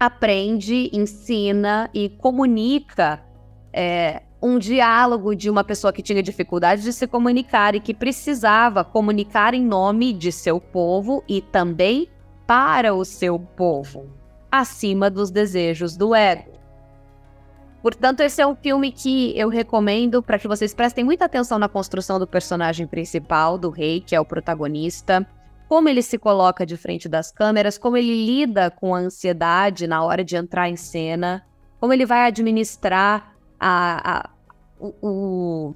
aprende, 0.00 0.90
ensina 0.92 1.90
e 1.92 2.08
comunica 2.08 3.22
é, 3.72 4.22
um 4.42 4.58
diálogo 4.58 5.34
de 5.34 5.48
uma 5.48 5.62
pessoa 5.62 5.92
que 5.92 6.02
tinha 6.02 6.22
dificuldade 6.22 6.82
de 6.82 6.92
se 6.92 7.06
comunicar 7.06 7.74
e 7.74 7.80
que 7.80 7.94
precisava 7.94 8.84
comunicar 8.84 9.54
em 9.54 9.64
nome 9.64 10.12
de 10.12 10.32
seu 10.32 10.60
povo 10.60 11.22
e 11.28 11.40
também 11.40 12.08
para 12.46 12.92
o 12.92 13.04
seu 13.04 13.38
povo, 13.38 14.10
acima 14.50 15.08
dos 15.08 15.30
desejos 15.30 15.96
do 15.96 16.14
ego. 16.14 16.52
Portanto, 17.80 18.20
esse 18.20 18.40
é 18.40 18.46
um 18.46 18.54
filme 18.54 18.92
que 18.92 19.36
eu 19.36 19.48
recomendo 19.48 20.22
para 20.22 20.38
que 20.38 20.46
vocês 20.46 20.72
prestem 20.72 21.04
muita 21.04 21.24
atenção 21.24 21.58
na 21.58 21.68
construção 21.68 22.18
do 22.18 22.26
personagem 22.26 22.86
principal, 22.86 23.58
do 23.58 23.70
rei, 23.70 24.00
que 24.00 24.14
é 24.14 24.20
o 24.20 24.24
protagonista, 24.24 25.26
como 25.68 25.88
ele 25.88 26.02
se 26.02 26.18
coloca 26.18 26.66
de 26.66 26.76
frente 26.76 27.08
das 27.08 27.32
câmeras, 27.32 27.78
como 27.78 27.96
ele 27.96 28.26
lida 28.26 28.70
com 28.70 28.94
a 28.94 28.98
ansiedade 28.98 29.86
na 29.86 30.04
hora 30.04 30.22
de 30.22 30.36
entrar 30.36 30.68
em 30.68 30.76
cena, 30.76 31.44
como 31.80 31.92
ele 31.92 32.06
vai 32.06 32.26
administrar 32.26 33.31
a, 33.62 34.18
a 34.18 34.30
o, 35.00 35.74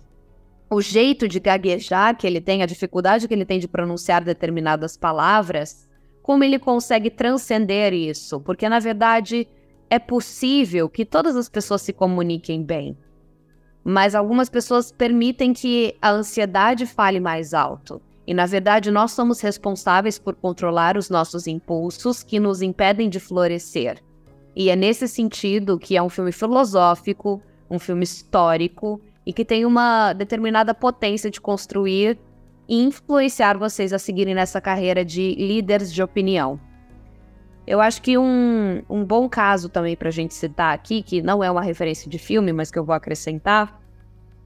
o, 0.69 0.81
jeito 0.81 1.29
de 1.29 1.39
gaguejar 1.39 2.17
que 2.17 2.27
ele 2.27 2.41
tem, 2.41 2.61
a 2.61 2.67
dificuldade 2.67 3.29
que 3.29 3.33
ele 3.33 3.45
tem 3.45 3.61
de 3.61 3.69
pronunciar 3.69 4.25
determinadas 4.25 4.97
palavras, 4.97 5.89
como 6.21 6.43
ele 6.43 6.59
consegue 6.59 7.09
transcender 7.09 7.93
isso? 7.95 8.41
Porque, 8.41 8.69
na 8.69 8.81
verdade, 8.81 9.49
é 9.89 10.01
possível 10.01 10.89
que 10.89 11.05
todas 11.05 11.37
as 11.37 11.49
pessoas 11.49 11.83
se 11.83 11.93
comuniquem 11.93 12.65
bem, 12.65 12.99
mas 13.85 14.17
algumas 14.17 14.49
pessoas 14.49 14.91
permitem 14.91 15.53
que 15.53 15.97
a 16.03 16.11
ansiedade 16.11 16.85
fale 16.85 17.21
mais 17.21 17.55
alto. 17.55 18.03
E, 18.27 18.35
na 18.35 18.45
verdade, 18.45 18.91
nós 18.91 19.13
somos 19.13 19.41
responsáveis 19.41 20.19
por 20.19 20.35
controlar 20.35 20.97
os 20.97 21.09
nossos 21.09 21.47
impulsos 21.47 22.25
que 22.25 22.41
nos 22.41 22.61
impedem 22.61 23.09
de 23.09 23.21
florescer. 23.21 24.03
E 24.57 24.69
é 24.69 24.75
nesse 24.75 25.07
sentido 25.07 25.79
que 25.79 25.97
é 25.97 26.03
um 26.03 26.09
filme 26.09 26.33
filosófico, 26.33 27.41
um 27.71 27.79
filme 27.79 28.05
histórico 28.05 29.01
e 29.25 29.33
que 29.33 29.45
tem 29.45 29.65
uma 29.65 30.13
determinada 30.13 30.73
potência 30.73 31.31
de 31.31 31.41
construir 31.41 32.19
e 32.69 32.83
influenciar 32.83 33.57
vocês 33.57 33.93
a 33.93 33.99
seguirem 33.99 34.35
nessa 34.35 34.61
carreira 34.61 35.05
de 35.05 35.35
líderes 35.35 35.93
de 35.93 36.03
opinião. 36.03 36.61
Eu 37.67 37.81
acho 37.81 38.01
que 38.01 38.17
um, 38.17 38.83
um 38.89 39.05
bom 39.05 39.29
caso 39.29 39.69
também 39.69 39.97
para 39.97 40.09
a 40.09 40.13
gente 40.13 40.35
citar 40.35 40.73
aqui, 40.73 41.03
que 41.03 41.21
não 41.21 41.43
é 41.43 41.51
uma 41.51 41.63
referência 41.63 42.09
de 42.09 42.19
filme, 42.19 42.53
mas 42.53 42.71
que 42.71 42.79
eu 42.79 42.85
vou 42.85 42.95
acrescentar, 42.95 43.81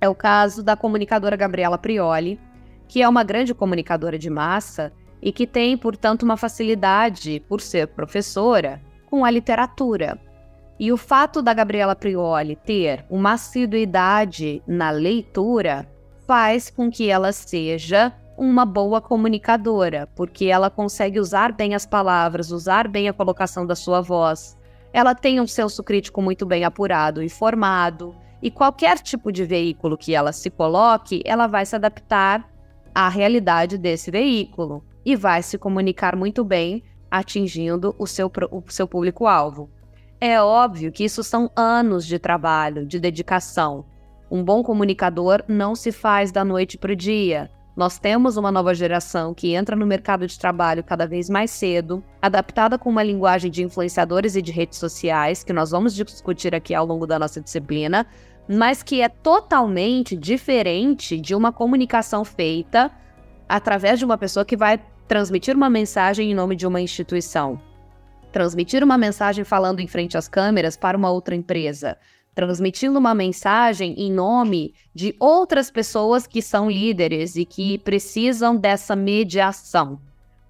é 0.00 0.08
o 0.08 0.14
caso 0.14 0.62
da 0.62 0.74
comunicadora 0.74 1.36
Gabriela 1.36 1.76
Prioli, 1.76 2.40
que 2.88 3.02
é 3.02 3.08
uma 3.08 3.22
grande 3.22 3.54
comunicadora 3.54 4.18
de 4.18 4.30
massa 4.30 4.90
e 5.20 5.30
que 5.30 5.46
tem, 5.46 5.76
portanto, 5.76 6.22
uma 6.22 6.36
facilidade, 6.36 7.40
por 7.46 7.60
ser 7.60 7.88
professora, 7.88 8.80
com 9.04 9.24
a 9.24 9.30
literatura. 9.30 10.18
E 10.80 10.90
o 10.90 10.96
fato 10.96 11.42
da 11.42 11.52
Gabriela 11.52 11.94
Prioli 11.94 12.56
ter 12.56 13.04
uma 13.10 13.34
assiduidade 13.34 14.62
na 14.66 14.88
leitura 14.88 15.87
faz 16.26 16.70
com 16.70 16.90
que 16.90 17.10
ela 17.10 17.32
seja 17.32 18.10
uma 18.34 18.64
boa 18.64 18.99
comunicadora, 18.99 20.08
porque 20.16 20.46
ela 20.46 20.70
consegue 20.70 21.20
usar 21.20 21.52
bem 21.52 21.75
as 21.75 21.84
palavras, 21.84 22.50
usar 22.50 22.88
bem 22.88 23.10
a 23.10 23.12
colocação 23.12 23.66
da 23.66 23.76
sua 23.76 24.00
voz. 24.00 24.56
Ela 24.90 25.14
tem 25.14 25.38
um 25.38 25.46
senso 25.46 25.84
crítico 25.84 26.22
muito 26.22 26.46
bem 26.46 26.64
apurado 26.64 27.22
e 27.22 27.28
formado, 27.28 28.16
e 28.40 28.50
qualquer 28.50 29.00
tipo 29.00 29.30
de 29.30 29.44
veículo 29.44 29.99
que 29.99 30.14
ela 30.14 30.32
se 30.32 30.49
coloque, 30.49 31.20
ela 31.26 31.46
vai 31.46 31.66
se 31.66 31.76
adaptar 31.76 32.50
à 32.94 33.06
realidade 33.10 33.76
desse 33.76 34.10
veículo 34.10 34.82
e 35.04 35.14
vai 35.14 35.42
se 35.42 35.58
comunicar 35.58 36.16
muito 36.16 36.42
bem, 36.42 36.82
atingindo 37.10 37.94
o 37.99 38.06
seu, 38.06 38.32
o 38.50 38.62
seu 38.70 38.88
público-alvo. 38.88 39.68
É 40.22 40.38
óbvio 40.42 40.92
que 40.92 41.02
isso 41.02 41.24
são 41.24 41.50
anos 41.56 42.06
de 42.06 42.18
trabalho, 42.18 42.84
de 42.84 43.00
dedicação. 43.00 43.86
Um 44.30 44.44
bom 44.44 44.62
comunicador 44.62 45.42
não 45.48 45.74
se 45.74 45.90
faz 45.90 46.30
da 46.30 46.44
noite 46.44 46.76
para 46.76 46.92
o 46.92 46.96
dia. 46.96 47.50
Nós 47.74 47.98
temos 47.98 48.36
uma 48.36 48.52
nova 48.52 48.74
geração 48.74 49.32
que 49.32 49.54
entra 49.54 49.74
no 49.74 49.86
mercado 49.86 50.26
de 50.26 50.38
trabalho 50.38 50.84
cada 50.84 51.06
vez 51.06 51.30
mais 51.30 51.50
cedo, 51.50 52.04
adaptada 52.20 52.76
com 52.76 52.90
uma 52.90 53.02
linguagem 53.02 53.50
de 53.50 53.62
influenciadores 53.62 54.36
e 54.36 54.42
de 54.42 54.52
redes 54.52 54.78
sociais, 54.78 55.42
que 55.42 55.54
nós 55.54 55.70
vamos 55.70 55.94
discutir 55.94 56.54
aqui 56.54 56.74
ao 56.74 56.84
longo 56.84 57.06
da 57.06 57.18
nossa 57.18 57.40
disciplina, 57.40 58.06
mas 58.46 58.82
que 58.82 59.00
é 59.00 59.08
totalmente 59.08 60.14
diferente 60.14 61.18
de 61.18 61.34
uma 61.34 61.50
comunicação 61.50 62.26
feita 62.26 62.90
através 63.48 63.98
de 63.98 64.04
uma 64.04 64.18
pessoa 64.18 64.44
que 64.44 64.54
vai 64.56 64.84
transmitir 65.08 65.56
uma 65.56 65.70
mensagem 65.70 66.30
em 66.30 66.34
nome 66.34 66.56
de 66.56 66.66
uma 66.66 66.80
instituição 66.80 67.69
transmitir 68.30 68.82
uma 68.82 68.96
mensagem 68.96 69.44
falando 69.44 69.80
em 69.80 69.87
frente 69.87 70.16
às 70.16 70.28
câmeras 70.28 70.76
para 70.76 70.96
uma 70.96 71.10
outra 71.10 71.34
empresa, 71.34 71.99
transmitindo 72.34 72.99
uma 72.99 73.14
mensagem 73.14 73.94
em 73.99 74.12
nome 74.12 74.75
de 74.94 75.14
outras 75.18 75.70
pessoas 75.70 76.26
que 76.26 76.40
são 76.40 76.70
líderes 76.70 77.37
e 77.37 77.44
que 77.44 77.78
precisam 77.78 78.56
dessa 78.56 78.94
mediação. 78.94 80.00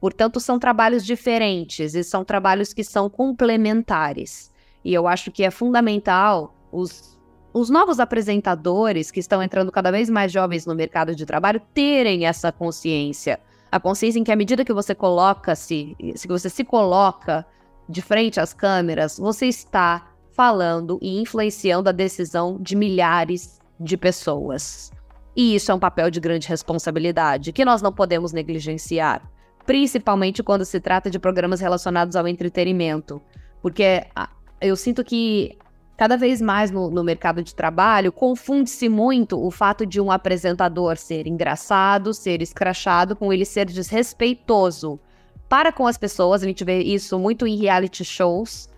Portanto, 0.00 0.40
são 0.40 0.58
trabalhos 0.58 1.04
diferentes 1.04 1.94
e 1.94 2.02
são 2.02 2.25
trabalhos 2.25 2.72
que 2.72 2.82
são 2.82 3.10
complementares. 3.10 4.50
E 4.82 4.94
eu 4.94 5.06
acho 5.06 5.30
que 5.30 5.44
é 5.44 5.50
fundamental 5.50 6.54
os, 6.72 7.18
os 7.52 7.68
novos 7.68 8.00
apresentadores 8.00 9.10
que 9.10 9.20
estão 9.20 9.42
entrando 9.42 9.70
cada 9.70 9.90
vez 9.90 10.08
mais 10.08 10.32
jovens 10.32 10.64
no 10.64 10.75
mercado 10.75 11.14
de 11.14 11.26
trabalho 11.26 11.60
terem 11.75 12.25
essa 12.25 12.50
consciência. 12.50 13.38
A 13.70 13.78
consciência 13.78 14.18
em 14.18 14.25
que, 14.25 14.32
à 14.32 14.37
medida 14.37 14.64
que 14.64 14.72
você 14.72 14.94
coloca-se, 14.94 15.94
se 16.14 16.26
você 16.26 16.49
se 16.49 16.64
coloca 16.64 17.46
de 17.90 18.00
frente 18.00 18.38
às 18.38 18.54
câmeras, 18.54 19.18
você 19.18 19.47
está 19.47 20.06
falando 20.32 20.99
e 21.02 21.20
influenciando 21.20 21.88
a 21.88 21.92
decisão 21.92 22.56
de 22.61 22.76
milhares 22.76 23.61
de 23.78 23.97
pessoas. 23.97 24.92
E 25.37 25.56
isso 25.56 25.73
é 25.73 25.75
um 25.75 25.78
papel 25.78 26.11
de 26.11 26.20
grande 26.20 26.49
responsabilidade 26.49 27.52
que 27.52 27.64
nós 27.64 27.82
não 27.82 27.92
podemos 27.92 28.32
negligenciar, 28.32 29.23
principalmente 29.66 30.42
quando 30.42 30.64
se 30.64 30.80
trata 30.80 31.11
de 31.11 31.18
programas 31.18 31.61
relacionados 31.61 32.14
ao 32.14 32.28
entretenimento, 32.28 33.20
porque 33.61 34.06
ah, 34.14 34.30
eu 34.61 34.76
sinto 34.76 35.02
que 35.04 35.59
cada 35.97 36.16
vez 36.16 36.40
mais 36.40 36.70
no, 36.70 36.90
no 36.90 37.04
mercado 37.04 37.42
de 37.42 37.54
trabalho 37.54 38.12
confunde-se 38.12 38.88
muito 38.88 39.38
o 39.38 39.50
fato 39.50 39.85
de 39.85 40.00
um 40.00 40.11
apresentador 40.11 40.97
ser 40.97 41.26
engraçado, 41.26 42.14
ser 42.14 42.40
escrachado, 42.40 43.14
com 43.16 43.32
ele 43.32 43.44
ser 43.44 43.66
desrespeitoso 43.66 44.99
para 45.50 45.73
com 45.73 45.87
as 45.87 45.99
pessoas. 45.99 46.42
A 46.42 46.47
gente 46.47 46.64
vê 46.64 46.80
isso 46.80 47.19
muito 47.19 47.47
em 47.47 47.57
reality 47.57 48.04
shows. 48.04 48.71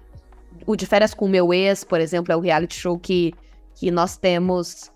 O 0.67 0.75
De 0.75 0.87
Férias 0.87 1.13
com 1.13 1.27
o 1.27 1.29
Meu 1.29 1.53
Ex, 1.53 1.85
por 1.85 2.01
exemplo, 2.01 2.33
é 2.33 2.37
o 2.37 2.41
reality 2.41 2.75
show 2.75 2.99
que, 2.99 3.35
que 3.75 3.91
nós 3.91 4.17
temos 4.17 4.91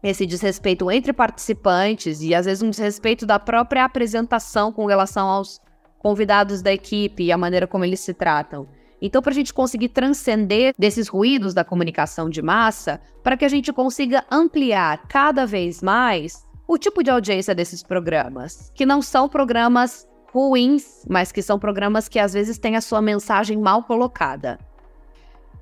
esse 0.00 0.24
desrespeito 0.24 0.88
entre 0.90 1.12
participantes 1.12 2.22
e 2.22 2.32
às 2.32 2.46
vezes 2.46 2.62
um 2.62 2.70
desrespeito 2.70 3.26
da 3.26 3.38
própria 3.38 3.84
apresentação 3.84 4.72
com 4.72 4.86
relação 4.86 5.26
aos 5.26 5.60
convidados 5.98 6.62
da 6.62 6.72
equipe 6.72 7.24
e 7.24 7.32
a 7.32 7.36
maneira 7.36 7.66
como 7.66 7.84
eles 7.84 7.98
se 7.98 8.14
tratam. 8.14 8.68
Então, 9.02 9.20
para 9.20 9.32
a 9.32 9.34
gente 9.34 9.52
conseguir 9.52 9.88
transcender 9.88 10.72
desses 10.78 11.08
ruídos 11.08 11.52
da 11.52 11.64
comunicação 11.64 12.30
de 12.30 12.42
massa, 12.42 13.00
para 13.24 13.36
que 13.36 13.44
a 13.44 13.48
gente 13.48 13.72
consiga 13.72 14.24
ampliar 14.30 15.08
cada 15.08 15.44
vez 15.46 15.82
mais 15.82 16.46
o 16.66 16.78
tipo 16.78 17.02
de 17.02 17.10
audiência 17.10 17.54
desses 17.54 17.82
programas, 17.82 18.70
que 18.74 18.86
não 18.86 19.00
são 19.02 19.28
programas 19.28 20.06
ruins, 20.32 21.04
mas 21.08 21.32
que 21.32 21.42
são 21.42 21.58
programas 21.58 22.08
que 22.08 22.18
às 22.18 22.32
vezes 22.32 22.58
têm 22.58 22.76
a 22.76 22.80
sua 22.80 23.00
mensagem 23.00 23.58
mal 23.58 23.82
colocada. 23.82 24.58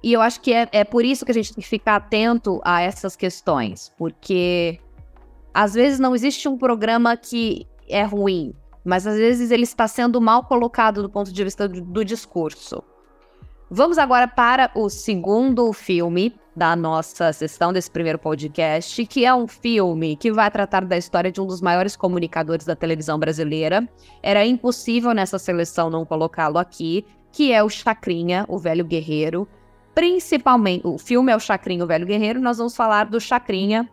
E 0.03 0.13
eu 0.13 0.21
acho 0.21 0.41
que 0.41 0.53
é, 0.53 0.69
é 0.73 0.85
por 0.85 1.05
isso 1.05 1.25
que 1.25 1.31
a 1.31 1.35
gente 1.35 1.55
tem 1.55 1.63
que 1.63 1.69
ficar 1.69 1.97
atento 1.97 2.61
a 2.65 2.81
essas 2.81 3.17
questões, 3.17 3.93
porque 3.97 4.79
às 5.53 5.75
vezes 5.75 5.99
não 5.99 6.15
existe 6.15 6.49
um 6.49 6.59
programa 6.59 7.17
que 7.17 7.67
é 7.89 8.03
ruim, 8.03 8.55
mas 8.85 9.07
às 9.07 9.17
vezes 9.17 9.51
ele 9.51 9.65
está 9.65 9.89
sendo 9.89 10.21
mal 10.21 10.45
colocado 10.45 11.03
do 11.03 11.11
ponto 11.11 11.33
de 11.33 11.45
vista 11.45 11.69
do, 11.69 11.81
do 11.81 12.05
discurso. 12.05 12.83
Vamos 13.69 13.99
agora 13.99 14.29
para 14.29 14.71
o 14.77 14.89
segundo 14.89 15.73
filme 15.73 16.33
da 16.55 16.77
nossa 16.77 17.33
sessão 17.33 17.73
desse 17.73 17.91
primeiro 17.91 18.17
podcast, 18.17 19.05
que 19.07 19.25
é 19.25 19.35
um 19.35 19.49
filme 19.49 20.15
que 20.15 20.31
vai 20.31 20.49
tratar 20.53 20.85
da 20.85 20.97
história 20.97 21.33
de 21.33 21.41
um 21.41 21.47
dos 21.47 21.61
maiores 21.61 21.97
comunicadores 21.97 22.65
da 22.65 22.77
televisão 22.77 23.19
brasileira. 23.19 23.87
Era 24.23 24.47
impossível 24.47 25.13
nessa 25.13 25.37
seleção 25.37 25.91
não 25.91 26.05
colocá-lo 26.05 26.59
aqui, 26.59 27.05
que 27.33 27.53
é 27.53 27.61
o 27.61 27.69
Chacrinha, 27.69 28.45
o 28.49 28.57
velho 28.57 28.85
guerreiro. 28.85 29.49
Principalmente, 29.93 30.87
o 30.87 30.97
filme 30.97 31.33
é 31.33 31.37
o 31.37 31.41
Chacrinha, 31.41 31.83
o 31.83 31.89
velho 31.89 32.07
guerreiro, 32.07 32.41
nós 32.41 32.59
vamos 32.59 32.77
falar 32.77 33.07
do 33.07 33.21
Chacrinha, 33.21 33.91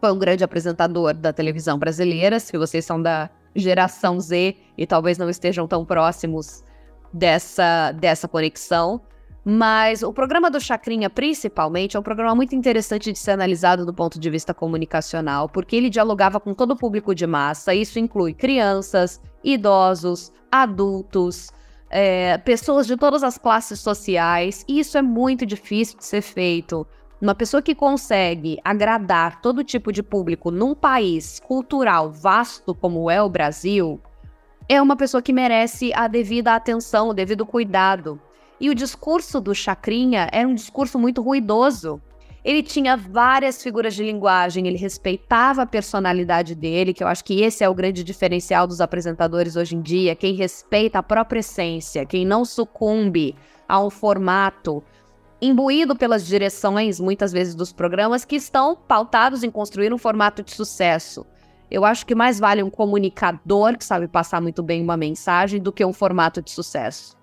foi 0.00 0.10
um 0.10 0.18
grande 0.18 0.42
apresentador 0.42 1.14
da 1.14 1.32
televisão 1.32 1.78
brasileira. 1.78 2.40
Se 2.40 2.58
vocês 2.58 2.84
são 2.84 3.00
da 3.00 3.30
geração 3.54 4.18
Z 4.18 4.56
e 4.76 4.86
talvez 4.86 5.18
não 5.18 5.30
estejam 5.30 5.68
tão 5.68 5.84
próximos 5.84 6.64
dessa, 7.12 7.92
dessa 7.92 8.28
conexão. 8.28 9.00
Mas 9.44 10.02
o 10.02 10.12
programa 10.12 10.50
do 10.50 10.60
Chacrinha, 10.60 11.08
principalmente, 11.08 11.96
é 11.96 12.00
um 12.00 12.02
programa 12.02 12.34
muito 12.34 12.54
interessante 12.54 13.10
de 13.10 13.18
ser 13.18 13.30
analisado 13.30 13.86
do 13.86 13.94
ponto 13.94 14.20
de 14.20 14.28
vista 14.28 14.52
comunicacional, 14.52 15.48
porque 15.48 15.74
ele 15.74 15.88
dialogava 15.88 16.38
com 16.38 16.52
todo 16.52 16.72
o 16.72 16.76
público 16.76 17.14
de 17.14 17.26
massa. 17.26 17.74
Isso 17.74 17.98
inclui 17.98 18.34
crianças, 18.34 19.22
idosos, 19.42 20.30
adultos, 20.52 21.50
é, 21.88 22.36
pessoas 22.38 22.86
de 22.86 22.96
todas 22.96 23.22
as 23.22 23.38
classes 23.38 23.80
sociais. 23.80 24.64
E 24.68 24.80
isso 24.80 24.98
é 24.98 25.02
muito 25.02 25.46
difícil 25.46 25.96
de 25.96 26.04
ser 26.04 26.20
feito. 26.20 26.86
Uma 27.20 27.34
pessoa 27.34 27.62
que 27.62 27.74
consegue 27.74 28.58
agradar 28.64 29.40
todo 29.40 29.64
tipo 29.64 29.90
de 29.90 30.02
público 30.02 30.50
num 30.50 30.74
país 30.74 31.40
cultural 31.40 32.12
vasto 32.12 32.74
como 32.74 33.10
é 33.10 33.20
o 33.22 33.28
Brasil, 33.28 34.00
é 34.68 34.82
uma 34.82 34.96
pessoa 34.96 35.22
que 35.22 35.32
merece 35.32 35.92
a 35.94 36.06
devida 36.06 36.54
atenção, 36.54 37.08
o 37.08 37.14
devido 37.14 37.46
cuidado. 37.46 38.20
E 38.60 38.68
o 38.68 38.74
discurso 38.74 39.40
do 39.40 39.54
Chacrinha 39.54 40.28
era 40.30 40.46
um 40.46 40.54
discurso 40.54 40.98
muito 40.98 41.22
ruidoso. 41.22 42.02
Ele 42.44 42.62
tinha 42.62 42.96
várias 42.96 43.62
figuras 43.62 43.94
de 43.94 44.04
linguagem, 44.04 44.66
ele 44.66 44.76
respeitava 44.76 45.62
a 45.62 45.66
personalidade 45.66 46.54
dele, 46.54 46.92
que 46.92 47.02
eu 47.02 47.08
acho 47.08 47.24
que 47.24 47.40
esse 47.40 47.64
é 47.64 47.68
o 47.68 47.74
grande 47.74 48.04
diferencial 48.04 48.66
dos 48.66 48.80
apresentadores 48.80 49.56
hoje 49.56 49.74
em 49.74 49.80
dia, 49.80 50.14
quem 50.14 50.34
respeita 50.34 50.98
a 50.98 51.02
própria 51.02 51.40
essência, 51.40 52.06
quem 52.06 52.24
não 52.24 52.44
sucumbe 52.44 53.34
a 53.68 53.82
um 53.82 53.90
formato 53.90 54.82
imbuído 55.42 55.94
pelas 55.96 56.26
direções, 56.26 57.00
muitas 57.00 57.32
vezes, 57.32 57.54
dos 57.54 57.72
programas 57.72 58.24
que 58.24 58.36
estão 58.36 58.76
pautados 58.76 59.42
em 59.42 59.50
construir 59.50 59.92
um 59.92 59.98
formato 59.98 60.42
de 60.42 60.52
sucesso. 60.52 61.26
Eu 61.70 61.84
acho 61.84 62.06
que 62.06 62.14
mais 62.14 62.38
vale 62.38 62.62
um 62.62 62.70
comunicador 62.70 63.76
que 63.76 63.84
sabe 63.84 64.08
passar 64.08 64.40
muito 64.40 64.62
bem 64.62 64.82
uma 64.82 64.96
mensagem 64.96 65.60
do 65.60 65.72
que 65.72 65.84
um 65.84 65.92
formato 65.92 66.40
de 66.40 66.50
sucesso. 66.50 67.16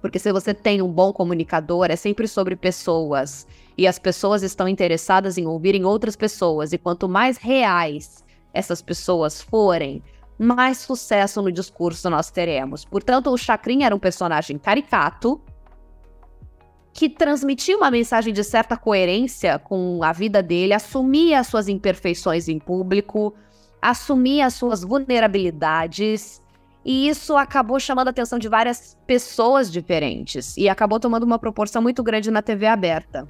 Porque 0.00 0.18
se 0.18 0.30
você 0.32 0.52
tem 0.52 0.82
um 0.82 0.92
bom 0.92 1.12
comunicador, 1.12 1.86
é 1.90 1.96
sempre 1.96 2.28
sobre 2.28 2.54
pessoas. 2.54 3.46
E 3.76 3.86
as 3.86 3.98
pessoas 3.98 4.42
estão 4.42 4.68
interessadas 4.68 5.38
em 5.38 5.46
ouvirem 5.46 5.84
outras 5.84 6.14
pessoas. 6.14 6.72
E 6.72 6.78
quanto 6.78 7.08
mais 7.08 7.36
reais 7.38 8.22
essas 8.52 8.80
pessoas 8.80 9.40
forem, 9.40 10.02
mais 10.38 10.78
sucesso 10.78 11.42
no 11.42 11.50
discurso 11.50 12.08
nós 12.10 12.30
teremos. 12.30 12.84
Portanto, 12.84 13.30
o 13.30 13.36
Chacrin 13.36 13.82
era 13.82 13.94
um 13.94 13.98
personagem 13.98 14.58
caricato, 14.58 15.40
que 16.92 17.08
transmitia 17.08 17.76
uma 17.76 17.90
mensagem 17.90 18.32
de 18.32 18.44
certa 18.44 18.76
coerência 18.76 19.58
com 19.58 19.98
a 20.04 20.12
vida 20.12 20.40
dele, 20.40 20.72
assumia 20.72 21.40
as 21.40 21.48
suas 21.48 21.68
imperfeições 21.68 22.48
em 22.48 22.58
público, 22.58 23.34
assumir 23.84 24.40
as 24.40 24.54
suas 24.54 24.82
vulnerabilidades. 24.82 26.42
E 26.82 27.06
isso 27.06 27.36
acabou 27.36 27.78
chamando 27.78 28.08
a 28.08 28.10
atenção 28.10 28.38
de 28.38 28.48
várias 28.48 28.96
pessoas 29.06 29.70
diferentes 29.70 30.56
e 30.56 30.70
acabou 30.70 30.98
tomando 30.98 31.24
uma 31.24 31.38
proporção 31.38 31.82
muito 31.82 32.02
grande 32.02 32.30
na 32.30 32.40
TV 32.40 32.66
aberta. 32.66 33.28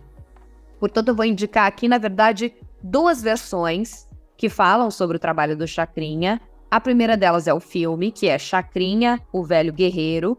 Portanto, 0.78 1.08
eu 1.08 1.14
vou 1.14 1.24
indicar 1.24 1.66
aqui, 1.66 1.88
na 1.88 1.98
verdade, 1.98 2.54
duas 2.80 3.20
versões 3.20 4.08
que 4.36 4.48
falam 4.48 4.92
sobre 4.92 5.16
o 5.16 5.20
trabalho 5.20 5.56
do 5.56 5.66
Chacrinha. 5.66 6.40
A 6.70 6.80
primeira 6.80 7.16
delas 7.16 7.48
é 7.48 7.54
o 7.54 7.60
filme, 7.60 8.12
que 8.12 8.28
é 8.28 8.38
Chacrinha, 8.38 9.20
o 9.32 9.42
Velho 9.42 9.72
Guerreiro, 9.72 10.38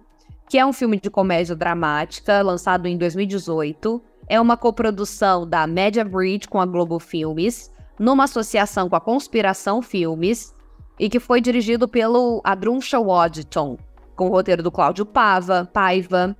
que 0.49 0.57
é 0.57 0.65
um 0.65 0.73
filme 0.73 0.97
de 0.97 1.09
comédia 1.09 1.55
dramática 1.55 2.41
lançado 2.41 2.87
em 2.87 2.97
2018. 2.97 4.01
É 4.29 4.39
uma 4.39 4.55
coprodução 4.55 5.47
da 5.47 5.67
Media 5.67 6.05
Bridge 6.05 6.47
com 6.47 6.61
a 6.61 6.65
Globo 6.65 6.99
Filmes 6.99 7.74
numa 7.99 8.25
associação 8.25 8.89
com 8.89 8.95
a 8.95 9.01
Conspiração 9.01 9.81
Filmes 9.81 10.53
e 10.99 11.09
que 11.09 11.19
foi 11.19 11.41
dirigido 11.41 11.87
pelo 11.87 12.41
Adruncha 12.43 12.99
Waddington, 12.99 13.77
com 14.15 14.27
o 14.27 14.31
roteiro 14.31 14.63
do 14.63 14.71
Cláudio 14.71 15.05
Pava, 15.05 15.69
Paiva. 15.71 16.35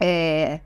É... 0.00 0.60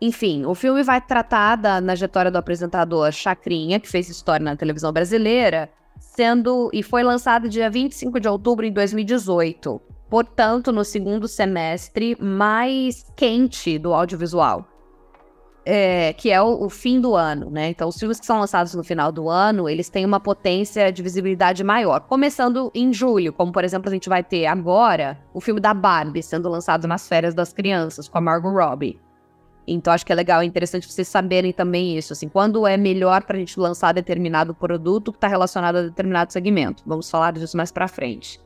Enfim, 0.00 0.44
o 0.46 0.54
filme 0.54 0.82
vai 0.82 1.00
tratar 1.00 1.56
da 1.56 1.80
trajetória 1.80 2.30
do 2.30 2.38
apresentador 2.38 3.12
Chacrinha, 3.12 3.78
que 3.78 3.88
fez 3.88 4.08
história 4.08 4.42
na 4.42 4.56
televisão 4.56 4.92
brasileira, 4.92 5.70
sendo 5.98 6.70
e 6.72 6.82
foi 6.82 7.04
lançado 7.04 7.48
dia 7.48 7.70
25 7.70 8.18
de 8.18 8.28
outubro 8.28 8.64
de 8.66 8.72
2018. 8.72 9.80
Portanto, 10.10 10.72
no 10.72 10.84
segundo 10.84 11.28
semestre 11.28 12.16
mais 12.20 13.06
quente 13.16 13.78
do 13.78 13.94
audiovisual 13.94 14.71
é, 15.64 16.12
que 16.12 16.30
é 16.30 16.42
o, 16.42 16.64
o, 16.64 16.68
fim 16.68 17.00
do 17.00 17.14
ano, 17.14 17.48
né? 17.50 17.68
Então, 17.68 17.88
os 17.88 17.98
filmes 17.98 18.18
que 18.18 18.26
são 18.26 18.40
lançados 18.40 18.74
no 18.74 18.82
final 18.82 19.12
do 19.12 19.28
ano, 19.28 19.68
eles 19.68 19.88
têm 19.88 20.04
uma 20.04 20.18
potência 20.18 20.92
de 20.92 21.02
visibilidade 21.02 21.62
maior. 21.62 22.00
Começando 22.00 22.70
em 22.74 22.92
julho, 22.92 23.32
como 23.32 23.52
por 23.52 23.64
exemplo 23.64 23.88
a 23.88 23.92
gente 23.92 24.08
vai 24.08 24.24
ter 24.24 24.46
agora 24.46 25.18
o 25.32 25.40
filme 25.40 25.60
da 25.60 25.72
Barbie 25.72 26.22
sendo 26.22 26.48
lançado 26.48 26.88
nas 26.88 27.06
férias 27.06 27.34
das 27.34 27.52
crianças 27.52 28.08
com 28.08 28.18
a 28.18 28.20
Margot 28.20 28.50
Robbie. 28.50 28.98
Então, 29.66 29.92
acho 29.92 30.04
que 30.04 30.12
é 30.12 30.16
legal, 30.16 30.40
é 30.40 30.44
interessante 30.44 30.90
vocês 30.90 31.06
saberem 31.06 31.52
também 31.52 31.96
isso, 31.96 32.12
assim, 32.12 32.28
quando 32.28 32.66
é 32.66 32.76
melhor 32.76 33.22
para 33.22 33.36
a 33.36 33.38
gente 33.38 33.58
lançar 33.60 33.92
determinado 33.92 34.52
produto 34.52 35.12
que 35.12 35.18
está 35.18 35.28
relacionado 35.28 35.76
a 35.76 35.82
determinado 35.82 36.32
segmento. 36.32 36.82
Vamos 36.84 37.08
falar 37.08 37.32
disso 37.32 37.56
mais 37.56 37.70
para 37.70 37.86
frente. 37.86 38.40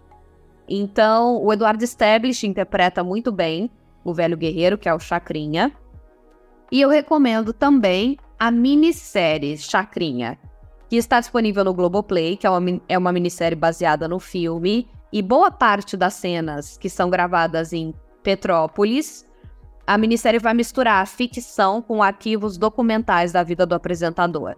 Então, 0.68 1.42
o 1.42 1.52
Eduardo 1.52 1.82
Stablish 1.82 2.46
interpreta 2.46 3.02
muito 3.02 3.32
bem 3.32 3.70
o 4.04 4.12
velho 4.12 4.36
guerreiro, 4.36 4.76
que 4.76 4.88
é 4.88 4.94
o 4.94 4.98
Chacrinha. 4.98 5.72
E 6.70 6.80
eu 6.80 6.88
recomendo 6.88 7.52
também 7.52 8.18
a 8.38 8.50
minissérie 8.50 9.56
Chacrinha, 9.56 10.38
que 10.88 10.96
está 10.96 11.20
disponível 11.20 11.64
no 11.64 11.74
Globoplay, 11.74 12.36
que 12.36 12.46
é 12.46 12.50
uma, 12.50 12.80
é 12.88 12.98
uma 12.98 13.12
minissérie 13.12 13.56
baseada 13.56 14.08
no 14.08 14.18
filme, 14.18 14.88
e 15.12 15.22
boa 15.22 15.50
parte 15.50 15.96
das 15.96 16.14
cenas 16.14 16.76
que 16.76 16.90
são 16.90 17.08
gravadas 17.08 17.72
em 17.72 17.94
Petrópolis 18.22 19.26
a 19.86 19.96
minissérie 19.96 20.40
vai 20.40 20.52
misturar 20.52 21.00
a 21.00 21.06
ficção 21.06 21.80
com 21.80 22.02
arquivos 22.02 22.58
documentais 22.58 23.30
da 23.30 23.42
vida 23.42 23.64
do 23.64 23.74
apresentador. 23.74 24.56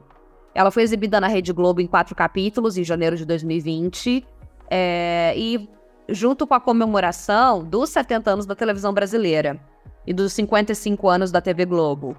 Ela 0.55 0.71
foi 0.71 0.83
exibida 0.83 1.21
na 1.21 1.29
Rede 1.29 1.53
Globo 1.53 1.81
em 1.81 1.87
quatro 1.87 2.15
capítulos 2.15 2.79
em 2.79 2.85
janeiro 2.85 3.15
de 3.15 3.27
2020 3.27 4.27
é, 4.71 5.35
e 5.37 5.69
junto 6.09 6.47
com 6.47 6.55
a 6.55 6.61
comemoração 6.61 7.63
dos 7.63 7.91
70 7.91 8.31
anos 8.31 8.47
da 8.47 8.55
televisão 8.55 8.93
brasileira 8.95 9.61
e 10.09 10.13
dos 10.15 10.33
55 10.33 11.07
anos 11.07 11.31
da 11.31 11.39
TV 11.39 11.67
Globo. 11.67 12.17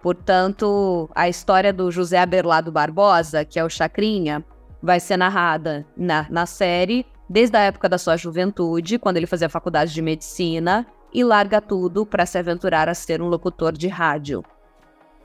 Portanto, 0.00 1.10
a 1.12 1.28
história 1.28 1.72
do 1.72 1.90
José 1.90 2.20
Aberlado 2.20 2.70
Barbosa, 2.70 3.44
que 3.44 3.58
é 3.58 3.64
o 3.64 3.68
Chacrinha, 3.68 4.44
vai 4.80 5.00
ser 5.00 5.16
narrada 5.16 5.84
na, 5.96 6.24
na 6.30 6.46
série 6.46 7.04
desde 7.28 7.56
a 7.56 7.62
época 7.62 7.88
da 7.88 7.98
sua 7.98 8.16
juventude, 8.16 8.96
quando 8.96 9.16
ele 9.16 9.26
fazia 9.26 9.48
faculdade 9.48 9.92
de 9.92 10.00
medicina, 10.00 10.86
e 11.12 11.24
larga 11.24 11.60
tudo 11.60 12.06
para 12.06 12.26
se 12.26 12.38
aventurar 12.38 12.88
a 12.88 12.94
ser 12.94 13.20
um 13.20 13.26
locutor 13.26 13.72
de 13.72 13.88
rádio. 13.88 14.44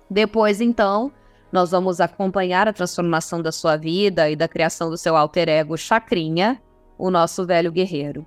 Depois, 0.09 0.59
então, 0.59 1.11
nós 1.51 1.69
vamos 1.69 2.01
acompanhar 2.01 2.67
a 2.67 2.73
transformação 2.73 3.43
da 3.43 3.51
sua 3.51 3.77
vida 3.77 4.27
e 4.27 4.35
da 4.35 4.47
criação 4.47 4.89
do 4.89 4.97
seu 4.97 5.15
alter 5.15 5.49
ego 5.49 5.77
Chacrinha, 5.77 6.59
o 6.97 7.11
nosso 7.11 7.45
velho 7.45 7.71
guerreiro. 7.71 8.25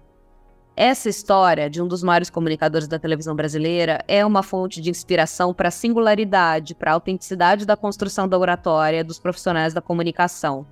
Essa 0.76 1.08
história 1.08 1.68
de 1.68 1.82
um 1.82 1.88
dos 1.88 2.02
maiores 2.02 2.30
comunicadores 2.30 2.88
da 2.88 2.98
televisão 2.98 3.34
brasileira 3.34 4.02
é 4.06 4.24
uma 4.24 4.42
fonte 4.42 4.80
de 4.80 4.88
inspiração 4.88 5.52
para 5.52 5.68
a 5.68 5.72
singularidade, 5.72 6.74
para 6.74 6.92
a 6.92 6.94
autenticidade 6.94 7.66
da 7.66 7.76
construção 7.76 8.28
da 8.28 8.38
oratória 8.38 9.04
dos 9.04 9.18
profissionais 9.18 9.74
da 9.74 9.82
comunicação. 9.82 10.66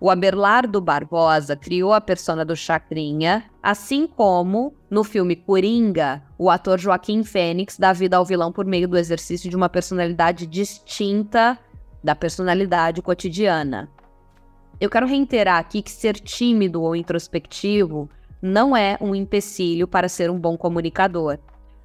O 0.00 0.10
Abelardo 0.10 0.80
Barbosa 0.80 1.54
criou 1.56 1.92
a 1.92 2.00
persona 2.00 2.44
do 2.44 2.56
Chacrinha, 2.56 3.44
assim 3.62 4.06
como, 4.06 4.74
no 4.90 5.04
filme 5.04 5.36
Coringa, 5.36 6.22
o 6.36 6.50
ator 6.50 6.78
Joaquim 6.78 7.22
Fênix 7.22 7.78
dá 7.78 7.92
vida 7.92 8.16
ao 8.16 8.24
vilão 8.24 8.50
por 8.50 8.66
meio 8.66 8.88
do 8.88 8.98
exercício 8.98 9.48
de 9.48 9.56
uma 9.56 9.68
personalidade 9.68 10.46
distinta 10.46 11.58
da 12.02 12.14
personalidade 12.14 13.00
cotidiana. 13.00 13.88
Eu 14.80 14.90
quero 14.90 15.06
reiterar 15.06 15.58
aqui 15.58 15.80
que 15.80 15.90
ser 15.90 16.14
tímido 16.14 16.82
ou 16.82 16.96
introspectivo 16.96 18.10
não 18.44 18.76
é 18.76 18.98
um 19.00 19.14
empecilho 19.14 19.88
para 19.88 20.06
ser 20.06 20.30
um 20.30 20.38
bom 20.38 20.54
comunicador. 20.54 21.38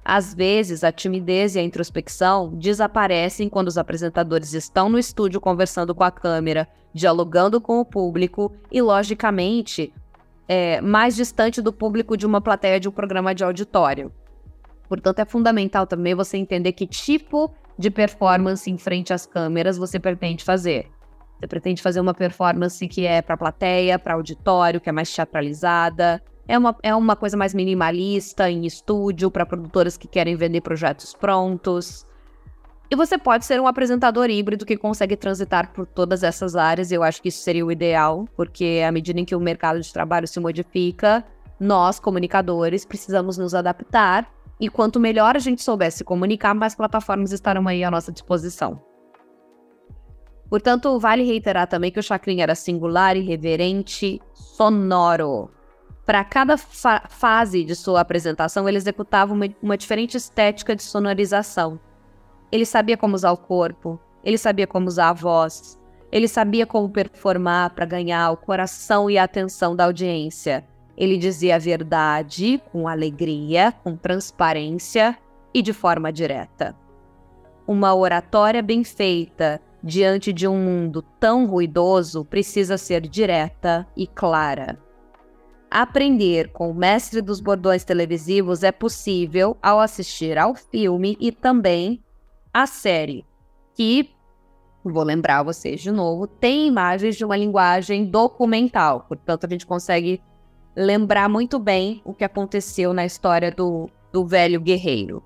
Às 0.04 0.34
vezes, 0.34 0.84
a 0.84 0.92
timidez 0.92 1.54
e 1.54 1.58
a 1.58 1.62
introspecção 1.62 2.54
desaparecem 2.54 3.48
quando 3.48 3.68
os 3.68 3.78
apresentadores 3.78 4.52
estão 4.52 4.90
no 4.90 4.98
estúdio 4.98 5.40
conversando 5.40 5.94
com 5.94 6.04
a 6.04 6.10
câmera, 6.10 6.68
dialogando 6.92 7.62
com 7.62 7.80
o 7.80 7.84
público 7.84 8.52
e, 8.70 8.82
logicamente, 8.82 9.90
é, 10.46 10.82
mais 10.82 11.16
distante 11.16 11.62
do 11.62 11.72
público 11.72 12.14
de 12.14 12.26
uma 12.26 12.42
plateia 12.42 12.78
de 12.78 12.90
um 12.90 12.92
programa 12.92 13.34
de 13.34 13.42
auditório. 13.42 14.12
Portanto, 14.86 15.20
é 15.20 15.24
fundamental 15.24 15.86
também 15.86 16.14
você 16.14 16.36
entender 16.36 16.72
que 16.72 16.86
tipo 16.86 17.50
de 17.78 17.90
performance 17.90 18.70
em 18.70 18.76
frente 18.76 19.14
às 19.14 19.24
câmeras 19.24 19.78
você 19.78 19.98
pretende 19.98 20.44
fazer. 20.44 20.90
Você 21.38 21.46
pretende 21.46 21.80
fazer 21.80 22.00
uma 22.00 22.12
performance 22.12 22.86
que 22.86 23.06
é 23.06 23.22
para 23.22 23.36
plateia, 23.36 23.98
para 23.98 24.12
auditório, 24.12 24.78
que 24.78 24.90
é 24.90 24.92
mais 24.92 25.10
teatralizada. 25.10 26.22
É 26.50 26.58
uma, 26.58 26.76
é 26.82 26.92
uma 26.92 27.14
coisa 27.14 27.36
mais 27.36 27.54
minimalista 27.54 28.50
em 28.50 28.66
estúdio, 28.66 29.30
para 29.30 29.46
produtoras 29.46 29.96
que 29.96 30.08
querem 30.08 30.34
vender 30.34 30.60
projetos 30.62 31.14
prontos. 31.14 32.04
E 32.90 32.96
você 32.96 33.16
pode 33.16 33.44
ser 33.44 33.60
um 33.60 33.68
apresentador 33.68 34.28
híbrido 34.28 34.66
que 34.66 34.76
consegue 34.76 35.16
transitar 35.16 35.72
por 35.72 35.86
todas 35.86 36.24
essas 36.24 36.56
áreas. 36.56 36.90
Eu 36.90 37.04
acho 37.04 37.22
que 37.22 37.28
isso 37.28 37.40
seria 37.44 37.64
o 37.64 37.70
ideal, 37.70 38.26
porque 38.34 38.82
à 38.84 38.90
medida 38.90 39.20
em 39.20 39.24
que 39.24 39.36
o 39.36 39.38
mercado 39.38 39.80
de 39.80 39.92
trabalho 39.92 40.26
se 40.26 40.40
modifica, 40.40 41.24
nós, 41.60 42.00
comunicadores, 42.00 42.84
precisamos 42.84 43.38
nos 43.38 43.54
adaptar. 43.54 44.28
E 44.58 44.68
quanto 44.68 44.98
melhor 44.98 45.36
a 45.36 45.38
gente 45.38 45.62
souber 45.62 45.92
se 45.92 46.02
comunicar, 46.02 46.52
mais 46.52 46.74
plataformas 46.74 47.30
estarão 47.30 47.68
aí 47.68 47.84
à 47.84 47.92
nossa 47.92 48.10
disposição. 48.10 48.82
Portanto, 50.48 50.98
vale 50.98 51.22
reiterar 51.22 51.68
também 51.68 51.92
que 51.92 52.00
o 52.00 52.02
chacrinha 52.02 52.42
era 52.42 52.56
singular, 52.56 53.16
irreverente, 53.16 54.20
sonoro. 54.34 55.48
Para 56.10 56.24
cada 56.24 56.58
fa 56.58 57.04
fase 57.08 57.62
de 57.62 57.76
sua 57.76 58.00
apresentação, 58.00 58.68
ele 58.68 58.76
executava 58.76 59.32
uma, 59.32 59.48
uma 59.62 59.78
diferente 59.78 60.16
estética 60.16 60.74
de 60.74 60.82
sonorização. 60.82 61.78
Ele 62.50 62.66
sabia 62.66 62.96
como 62.96 63.14
usar 63.14 63.30
o 63.30 63.36
corpo, 63.36 63.96
ele 64.24 64.36
sabia 64.36 64.66
como 64.66 64.88
usar 64.88 65.10
a 65.10 65.12
voz, 65.12 65.78
ele 66.10 66.26
sabia 66.26 66.66
como 66.66 66.90
performar 66.90 67.70
para 67.76 67.86
ganhar 67.86 68.32
o 68.32 68.36
coração 68.36 69.08
e 69.08 69.16
a 69.16 69.22
atenção 69.22 69.76
da 69.76 69.84
audiência. 69.84 70.66
Ele 70.96 71.16
dizia 71.16 71.54
a 71.54 71.60
verdade 71.60 72.60
com 72.72 72.88
alegria, 72.88 73.70
com 73.70 73.94
transparência 73.94 75.16
e 75.54 75.62
de 75.62 75.72
forma 75.72 76.12
direta. 76.12 76.74
Uma 77.68 77.94
oratória 77.94 78.62
bem 78.64 78.82
feita, 78.82 79.60
diante 79.80 80.32
de 80.32 80.48
um 80.48 80.58
mundo 80.58 81.02
tão 81.20 81.46
ruidoso, 81.46 82.24
precisa 82.24 82.76
ser 82.76 83.02
direta 83.02 83.86
e 83.96 84.08
clara. 84.08 84.89
Aprender 85.70 86.50
com 86.50 86.68
o 86.68 86.74
mestre 86.74 87.22
dos 87.22 87.38
bordões 87.38 87.84
televisivos 87.84 88.64
é 88.64 88.72
possível 88.72 89.56
ao 89.62 89.78
assistir 89.78 90.36
ao 90.36 90.52
filme 90.52 91.16
e 91.20 91.30
também 91.30 92.02
à 92.52 92.66
série, 92.66 93.24
que, 93.76 94.10
vou 94.84 95.04
lembrar 95.04 95.44
vocês 95.44 95.80
de 95.80 95.92
novo, 95.92 96.26
tem 96.26 96.66
imagens 96.66 97.14
de 97.14 97.24
uma 97.24 97.36
linguagem 97.36 98.04
documental, 98.04 99.04
portanto, 99.06 99.46
a 99.46 99.48
gente 99.48 99.64
consegue 99.64 100.20
lembrar 100.74 101.28
muito 101.28 101.56
bem 101.56 102.02
o 102.04 102.12
que 102.12 102.24
aconteceu 102.24 102.92
na 102.92 103.06
história 103.06 103.52
do, 103.52 103.88
do 104.10 104.26
velho 104.26 104.60
guerreiro. 104.60 105.22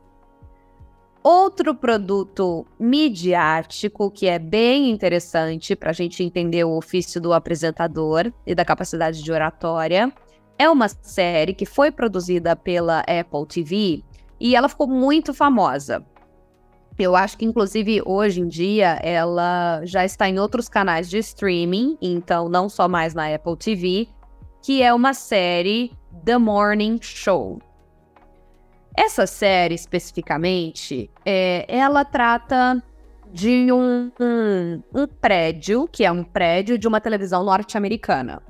Outro 1.23 1.75
produto 1.75 2.67
midiático 2.79 4.11
que 4.11 4.27
é 4.27 4.39
bem 4.39 4.91
interessante 4.91 5.75
para 5.75 5.89
a 5.89 5.95
gente 5.95 6.23
entender 6.23 6.65
o 6.65 6.77
ofício 6.77 7.19
do 7.19 7.33
apresentador 7.33 8.31
e 8.47 8.55
da 8.55 8.63
capacidade 8.63 9.23
de 9.23 9.33
oratória 9.33 10.13
é 10.59 10.69
uma 10.69 10.89
série 10.89 11.55
que 11.55 11.67
foi 11.67 11.91
produzida 11.91 12.55
pela 12.55 13.01
Apple 13.01 13.47
TV 13.49 14.05
e 14.39 14.55
ela 14.55 14.69
ficou 14.69 14.87
muito 14.87 15.33
famosa. 15.33 16.05
Eu 16.97 17.17
acho 17.17 17.37
que, 17.37 17.45
inclusive, 17.45 18.03
hoje 18.05 18.41
em 18.41 18.47
dia 18.47 19.01
ela 19.03 19.81
já 19.85 20.05
está 20.05 20.29
em 20.29 20.39
outros 20.39 20.69
canais 20.69 21.11
de 21.11 21.19
streaming, 21.19 21.99
então 22.01 22.49
não 22.49 22.69
só 22.69 22.89
mais 22.89 23.15
na 23.15 23.35
Apple 23.35 23.57
TV, 23.57 24.09
que 24.63 24.81
é 24.81 24.95
uma 24.95 25.13
série 25.13 25.93
The 26.25 26.39
Morning 26.39 26.99
Show. 27.03 27.61
Essa 28.97 29.27
série, 29.27 29.75
especificamente, 29.75 31.11
é, 31.27 31.67
ela 31.69 32.05
trata 32.05 32.81
de 33.33 33.73
um, 33.73 34.13
um, 34.21 34.83
um 34.95 35.07
prédio, 35.09 35.89
que 35.91 36.05
é 36.05 36.13
um 36.13 36.23
prédio 36.23 36.79
de 36.79 36.87
uma 36.87 37.01
televisão 37.01 37.43
norte-americana. 37.43 38.41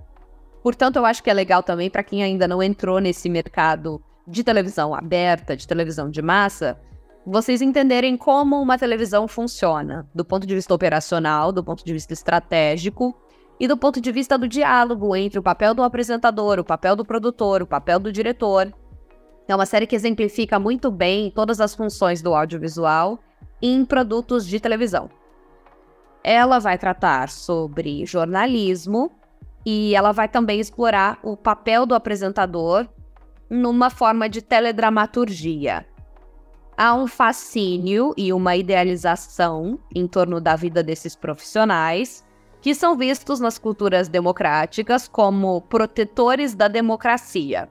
Portanto, 0.65 0.97
eu 0.97 1.05
acho 1.05 1.23
que 1.23 1.29
é 1.29 1.35
legal 1.35 1.63
também 1.63 1.91
para 1.91 2.03
quem 2.03 2.23
ainda 2.23 2.49
não 2.49 2.63
entrou 2.63 2.99
nesse 2.99 3.29
mercado 3.29 4.03
de 4.27 4.43
televisão 4.43 4.95
aberta, 4.95 5.55
de 5.55 5.69
televisão 5.69 6.09
de 6.09 6.23
massa, 6.23 6.81
vocês 7.27 7.61
entenderem 7.61 8.17
como 8.17 8.59
uma 8.59 8.79
televisão 8.79 9.29
funciona, 9.29 10.09
do 10.15 10.25
ponto 10.25 10.47
de 10.47 10.55
vista 10.55 10.73
operacional, 10.73 11.53
do 11.53 11.63
ponto 11.63 11.85
de 11.85 11.93
vista 11.93 12.15
estratégico 12.15 13.15
e 13.61 13.69
do 13.69 13.77
ponto 13.77 14.01
de 14.01 14.11
vista 14.11 14.39
do 14.39 14.49
diálogo 14.49 15.15
entre 15.15 15.39
o 15.39 15.43
papel 15.43 15.75
do 15.75 15.83
apresentador, 15.83 16.59
o 16.59 16.65
papel 16.65 16.97
do 16.97 17.05
produtor, 17.05 17.61
o 17.61 17.67
papel 17.67 17.99
do 17.99 18.11
diretor 18.11 18.73
é 19.47 19.55
uma 19.55 19.67
série 19.67 19.87
que 19.87 19.95
exemplifica 19.95 20.59
muito 20.59 20.91
bem 20.91 21.31
todas 21.31 21.61
as 21.61 21.75
funções 21.75 22.23
do 22.23 22.35
audiovisual 22.35 23.19
em 23.61 23.85
produtos 23.85 24.47
de 24.47 24.59
televisão. 24.59 25.11
Ela 26.23 26.59
vai 26.59 26.79
tratar 26.79 27.29
sobre 27.29 28.07
jornalismo 28.07 29.13
e 29.65 29.95
ela 29.95 30.13
vai 30.13 30.29
também 30.29 30.61
explorar 30.61 31.19
o 31.23 31.37
papel 31.37 31.87
do 31.87 31.95
apresentador 31.95 32.87
numa 33.49 33.91
forma 33.91 34.29
de 34.29 34.43
teledramaturgia. 34.43 35.87
Há 36.77 36.95
um 36.95 37.07
fascínio 37.07 38.13
e 38.17 38.33
uma 38.33 38.57
idealização 38.57 39.79
em 39.95 40.09
torno 40.09 40.41
da 40.41 40.57
vida 40.57 40.83
desses 40.83 41.15
profissionais, 41.15 42.25
que 42.61 42.75
são 42.75 42.97
vistos 42.97 43.39
nas 43.39 43.59
culturas 43.59 44.09
democráticas 44.09 45.07
como 45.07 45.61
protetores 45.63 46.55
da 46.55 46.67
democracia. 46.67 47.69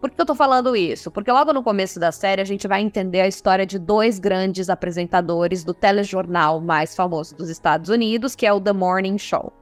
Por 0.00 0.10
que 0.10 0.20
eu 0.20 0.26
tô 0.26 0.34
falando 0.34 0.74
isso? 0.74 1.12
Porque 1.12 1.30
logo 1.30 1.52
no 1.52 1.62
começo 1.62 2.00
da 2.00 2.10
série 2.10 2.42
a 2.42 2.44
gente 2.44 2.66
vai 2.66 2.82
entender 2.82 3.20
a 3.20 3.28
história 3.28 3.64
de 3.64 3.78
dois 3.78 4.18
grandes 4.18 4.68
apresentadores 4.68 5.62
do 5.62 5.72
telejornal 5.72 6.60
mais 6.60 6.96
famoso 6.96 7.36
dos 7.36 7.48
Estados 7.48 7.88
Unidos, 7.88 8.34
que 8.34 8.44
é 8.44 8.52
o 8.52 8.60
The 8.60 8.72
Morning 8.72 9.18
Show. 9.18 9.52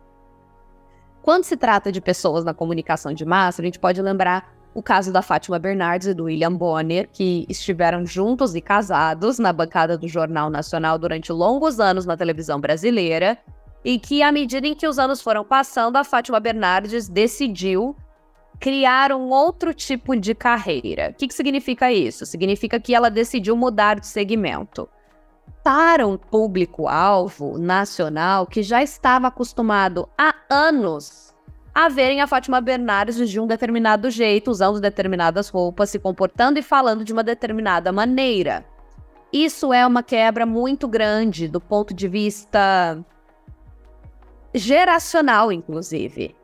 Quando 1.23 1.45
se 1.45 1.57
trata 1.57 1.93
de 1.93 2.01
pessoas 2.01 2.45
na 2.45 2.55
comunicação 2.55 3.13
de 3.13 3.25
massa, 3.25 3.61
a 3.61 3.65
gente 3.65 3.79
pode 3.79 4.01
lembrar 4.01 4.53
o 4.73 4.83
caso 4.83 5.13
da 5.13 5.21
Fátima 5.21 5.59
Bernardes 5.59 6.09
e 6.09 6.15
do 6.15 6.25
William 6.25 6.55
Bonner, 6.55 7.09
que 7.13 7.45
estiveram 7.49 8.07
juntos 8.07 8.55
e 8.55 8.61
casados 8.61 9.39
na 9.39 9.53
bancada 9.53 9.99
do 9.99 10.09
Jornal 10.09 10.49
Nacional 10.49 10.99
durante 10.99 11.33
longos 11.33 11.81
anos 11.81 12.07
na 12.07 12.17
televisão 12.17 12.61
brasileira, 12.61 13.37
e 13.85 13.99
que, 13.99 14.23
à 14.23 14.31
medida 14.31 14.67
em 14.67 14.75
que 14.75 14.87
os 14.87 14.99
anos 14.99 15.21
foram 15.21 15.45
passando, 15.45 15.97
a 15.97 16.05
Fátima 16.05 16.39
Bernardes 16.39 17.09
decidiu 17.09 17.97
criar 18.59 19.11
um 19.13 19.31
outro 19.31 19.73
tipo 19.75 20.15
de 20.15 20.35
carreira. 20.35 21.11
O 21.11 21.15
que, 21.15 21.27
que 21.27 21.35
significa 21.35 21.91
isso? 21.91 22.27
Significa 22.27 22.79
que 22.79 22.95
ela 22.95 23.11
decidiu 23.11 23.57
mudar 23.57 23.99
de 23.99 24.07
segmento 24.07 24.89
para 25.63 26.07
um 26.07 26.17
público-alvo 26.17 27.59
nacional 27.59 28.47
que 28.47 28.63
já 28.63 28.83
estava 28.83 29.29
acostumado 29.29 30.09
há 30.17 30.35
anos 30.49 31.31
a 31.75 31.89
verem 31.89 32.21
a 32.21 32.27
Fátima 32.27 32.61
Bernardes 32.61 33.29
de 33.29 33.39
um 33.39 33.47
determinado 33.47 34.11
jeito, 34.11 34.51
usando 34.51 34.81
determinadas 34.81 35.49
roupas, 35.49 35.91
se 35.91 35.99
comportando 35.99 36.59
e 36.59 36.63
falando 36.63 37.05
de 37.05 37.13
uma 37.13 37.23
determinada 37.23 37.93
maneira. 37.93 38.65
Isso 39.33 39.73
é 39.73 39.87
uma 39.87 40.03
quebra 40.03 40.45
muito 40.45 40.89
grande 40.89 41.47
do 41.47 41.61
ponto 41.61 41.95
de 41.95 42.09
vista 42.09 42.99
geracional, 44.53 45.53
inclusive. 45.53 46.35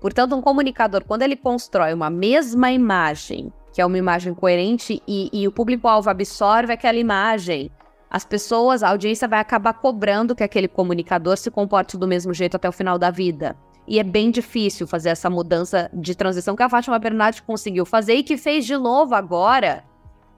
Portanto, 0.00 0.36
um 0.36 0.40
comunicador, 0.40 1.02
quando 1.04 1.22
ele 1.22 1.36
constrói 1.36 1.92
uma 1.92 2.08
mesma 2.08 2.70
imagem, 2.70 3.52
que 3.72 3.80
é 3.80 3.86
uma 3.86 3.98
imagem 3.98 4.32
coerente, 4.32 5.02
e, 5.08 5.28
e 5.32 5.48
o 5.48 5.52
público-alvo 5.52 6.08
absorve 6.08 6.72
aquela 6.72 6.98
imagem, 6.98 7.68
as 8.10 8.24
pessoas, 8.24 8.82
a 8.82 8.88
audiência 8.88 9.28
vai 9.28 9.38
acabar 9.38 9.74
cobrando 9.74 10.34
que 10.34 10.42
aquele 10.42 10.68
comunicador 10.68 11.36
se 11.36 11.50
comporte 11.50 11.96
do 11.96 12.08
mesmo 12.08 12.32
jeito 12.32 12.56
até 12.56 12.68
o 12.68 12.72
final 12.72 12.98
da 12.98 13.10
vida. 13.10 13.56
E 13.86 13.98
é 13.98 14.02
bem 14.02 14.30
difícil 14.30 14.86
fazer 14.86 15.10
essa 15.10 15.28
mudança 15.28 15.90
de 15.92 16.14
transição 16.14 16.56
que 16.56 16.62
a 16.62 16.68
Fátima 16.68 16.98
Bernardes 16.98 17.40
conseguiu 17.40 17.84
fazer 17.84 18.14
e 18.14 18.22
que 18.22 18.36
fez 18.36 18.64
de 18.66 18.76
novo 18.76 19.14
agora, 19.14 19.84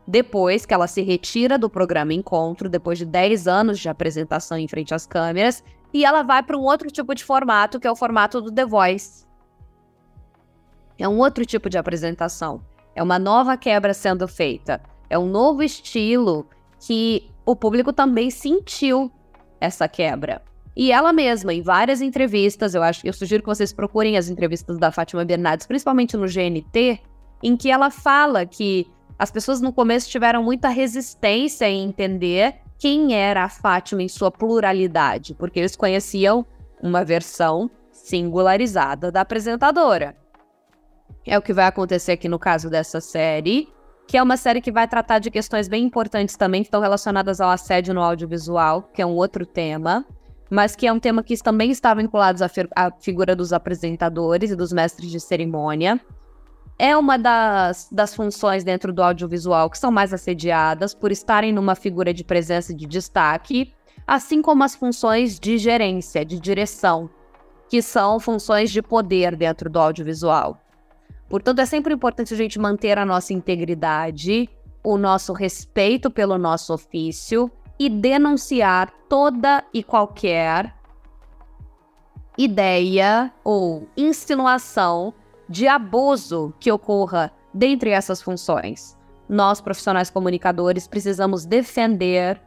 depois 0.06 0.66
que 0.66 0.74
ela 0.74 0.86
se 0.86 1.02
retira 1.02 1.56
do 1.58 1.70
programa 1.70 2.12
Encontro, 2.12 2.68
depois 2.68 2.98
de 2.98 3.04
10 3.04 3.46
anos 3.46 3.78
de 3.78 3.88
apresentação 3.88 4.58
em 4.58 4.68
frente 4.68 4.94
às 4.94 5.06
câmeras, 5.06 5.62
e 5.92 6.04
ela 6.04 6.22
vai 6.22 6.42
para 6.42 6.56
um 6.56 6.62
outro 6.62 6.90
tipo 6.90 7.14
de 7.14 7.24
formato, 7.24 7.78
que 7.78 7.86
é 7.86 7.90
o 7.90 7.96
formato 7.96 8.40
do 8.40 8.52
The 8.52 8.64
Voice. 8.64 9.26
É 10.98 11.08
um 11.08 11.18
outro 11.18 11.44
tipo 11.46 11.70
de 11.70 11.78
apresentação. 11.78 12.62
É 12.94 13.02
uma 13.02 13.18
nova 13.18 13.56
quebra 13.56 13.94
sendo 13.94 14.28
feita. 14.28 14.80
É 15.08 15.18
um 15.18 15.26
novo 15.26 15.62
estilo 15.62 16.46
que 16.78 17.30
o 17.50 17.56
público 17.56 17.92
também 17.92 18.30
sentiu 18.30 19.10
essa 19.60 19.88
quebra. 19.88 20.40
E 20.76 20.92
ela 20.92 21.12
mesma, 21.12 21.52
em 21.52 21.62
várias 21.62 22.00
entrevistas, 22.00 22.74
eu 22.76 22.82
acho, 22.82 23.04
eu 23.04 23.12
sugiro 23.12 23.42
que 23.42 23.48
vocês 23.48 23.72
procurem 23.72 24.16
as 24.16 24.28
entrevistas 24.28 24.78
da 24.78 24.92
Fátima 24.92 25.24
Bernardes, 25.24 25.66
principalmente 25.66 26.16
no 26.16 26.26
GNT, 26.26 27.00
em 27.42 27.56
que 27.56 27.68
ela 27.68 27.90
fala 27.90 28.46
que 28.46 28.86
as 29.18 29.32
pessoas 29.32 29.60
no 29.60 29.72
começo 29.72 30.08
tiveram 30.08 30.44
muita 30.44 30.68
resistência 30.68 31.68
em 31.68 31.82
entender 31.82 32.54
quem 32.78 33.14
era 33.14 33.42
a 33.42 33.48
Fátima 33.48 34.02
em 34.02 34.08
sua 34.08 34.30
pluralidade, 34.30 35.34
porque 35.34 35.58
eles 35.58 35.74
conheciam 35.74 36.46
uma 36.80 37.04
versão 37.04 37.68
singularizada 37.90 39.10
da 39.10 39.22
apresentadora. 39.22 40.16
É 41.26 41.36
o 41.36 41.42
que 41.42 41.52
vai 41.52 41.66
acontecer 41.66 42.12
aqui 42.12 42.28
no 42.28 42.38
caso 42.38 42.70
dessa 42.70 43.00
série, 43.00 43.68
que 44.10 44.16
é 44.16 44.22
uma 44.22 44.36
série 44.36 44.60
que 44.60 44.72
vai 44.72 44.88
tratar 44.88 45.20
de 45.20 45.30
questões 45.30 45.68
bem 45.68 45.84
importantes 45.84 46.36
também, 46.36 46.62
que 46.62 46.66
estão 46.66 46.80
relacionadas 46.80 47.40
ao 47.40 47.48
assédio 47.48 47.94
no 47.94 48.02
audiovisual, 48.02 48.82
que 48.82 49.00
é 49.00 49.06
um 49.06 49.14
outro 49.14 49.46
tema 49.46 50.04
mas 50.50 50.74
que 50.74 50.84
é 50.84 50.92
um 50.92 50.98
tema 50.98 51.22
que 51.22 51.36
também 51.36 51.70
está 51.70 51.94
vinculado 51.94 52.42
à, 52.42 52.48
à 52.74 52.90
figura 52.90 53.36
dos 53.36 53.52
apresentadores 53.52 54.50
e 54.50 54.56
dos 54.56 54.72
mestres 54.72 55.08
de 55.08 55.20
cerimônia. 55.20 56.00
É 56.76 56.96
uma 56.96 57.16
das, 57.16 57.88
das 57.92 58.14
funções 58.16 58.64
dentro 58.64 58.92
do 58.92 59.00
audiovisual 59.00 59.70
que 59.70 59.78
são 59.78 59.92
mais 59.92 60.12
assediadas 60.12 60.92
por 60.92 61.12
estarem 61.12 61.52
numa 61.52 61.76
figura 61.76 62.12
de 62.12 62.24
presença 62.24 62.74
de 62.74 62.84
destaque, 62.84 63.72
assim 64.04 64.42
como 64.42 64.64
as 64.64 64.74
funções 64.74 65.38
de 65.38 65.56
gerência, 65.56 66.24
de 66.24 66.40
direção, 66.40 67.08
que 67.68 67.80
são 67.80 68.18
funções 68.18 68.72
de 68.72 68.82
poder 68.82 69.36
dentro 69.36 69.70
do 69.70 69.78
audiovisual. 69.78 70.58
Portanto, 71.30 71.60
é 71.60 71.64
sempre 71.64 71.94
importante 71.94 72.34
a 72.34 72.36
gente 72.36 72.58
manter 72.58 72.98
a 72.98 73.06
nossa 73.06 73.32
integridade, 73.32 74.50
o 74.82 74.98
nosso 74.98 75.32
respeito 75.32 76.10
pelo 76.10 76.36
nosso 76.36 76.74
ofício 76.74 77.48
e 77.78 77.88
denunciar 77.88 78.92
toda 79.08 79.64
e 79.72 79.84
qualquer 79.84 80.74
ideia 82.36 83.32
ou 83.44 83.86
insinuação 83.96 85.14
de 85.48 85.68
abuso 85.68 86.52
que 86.58 86.72
ocorra 86.72 87.32
dentre 87.54 87.90
essas 87.90 88.20
funções. 88.20 88.98
Nós, 89.28 89.60
profissionais 89.60 90.10
comunicadores, 90.10 90.88
precisamos 90.88 91.44
defender 91.46 92.42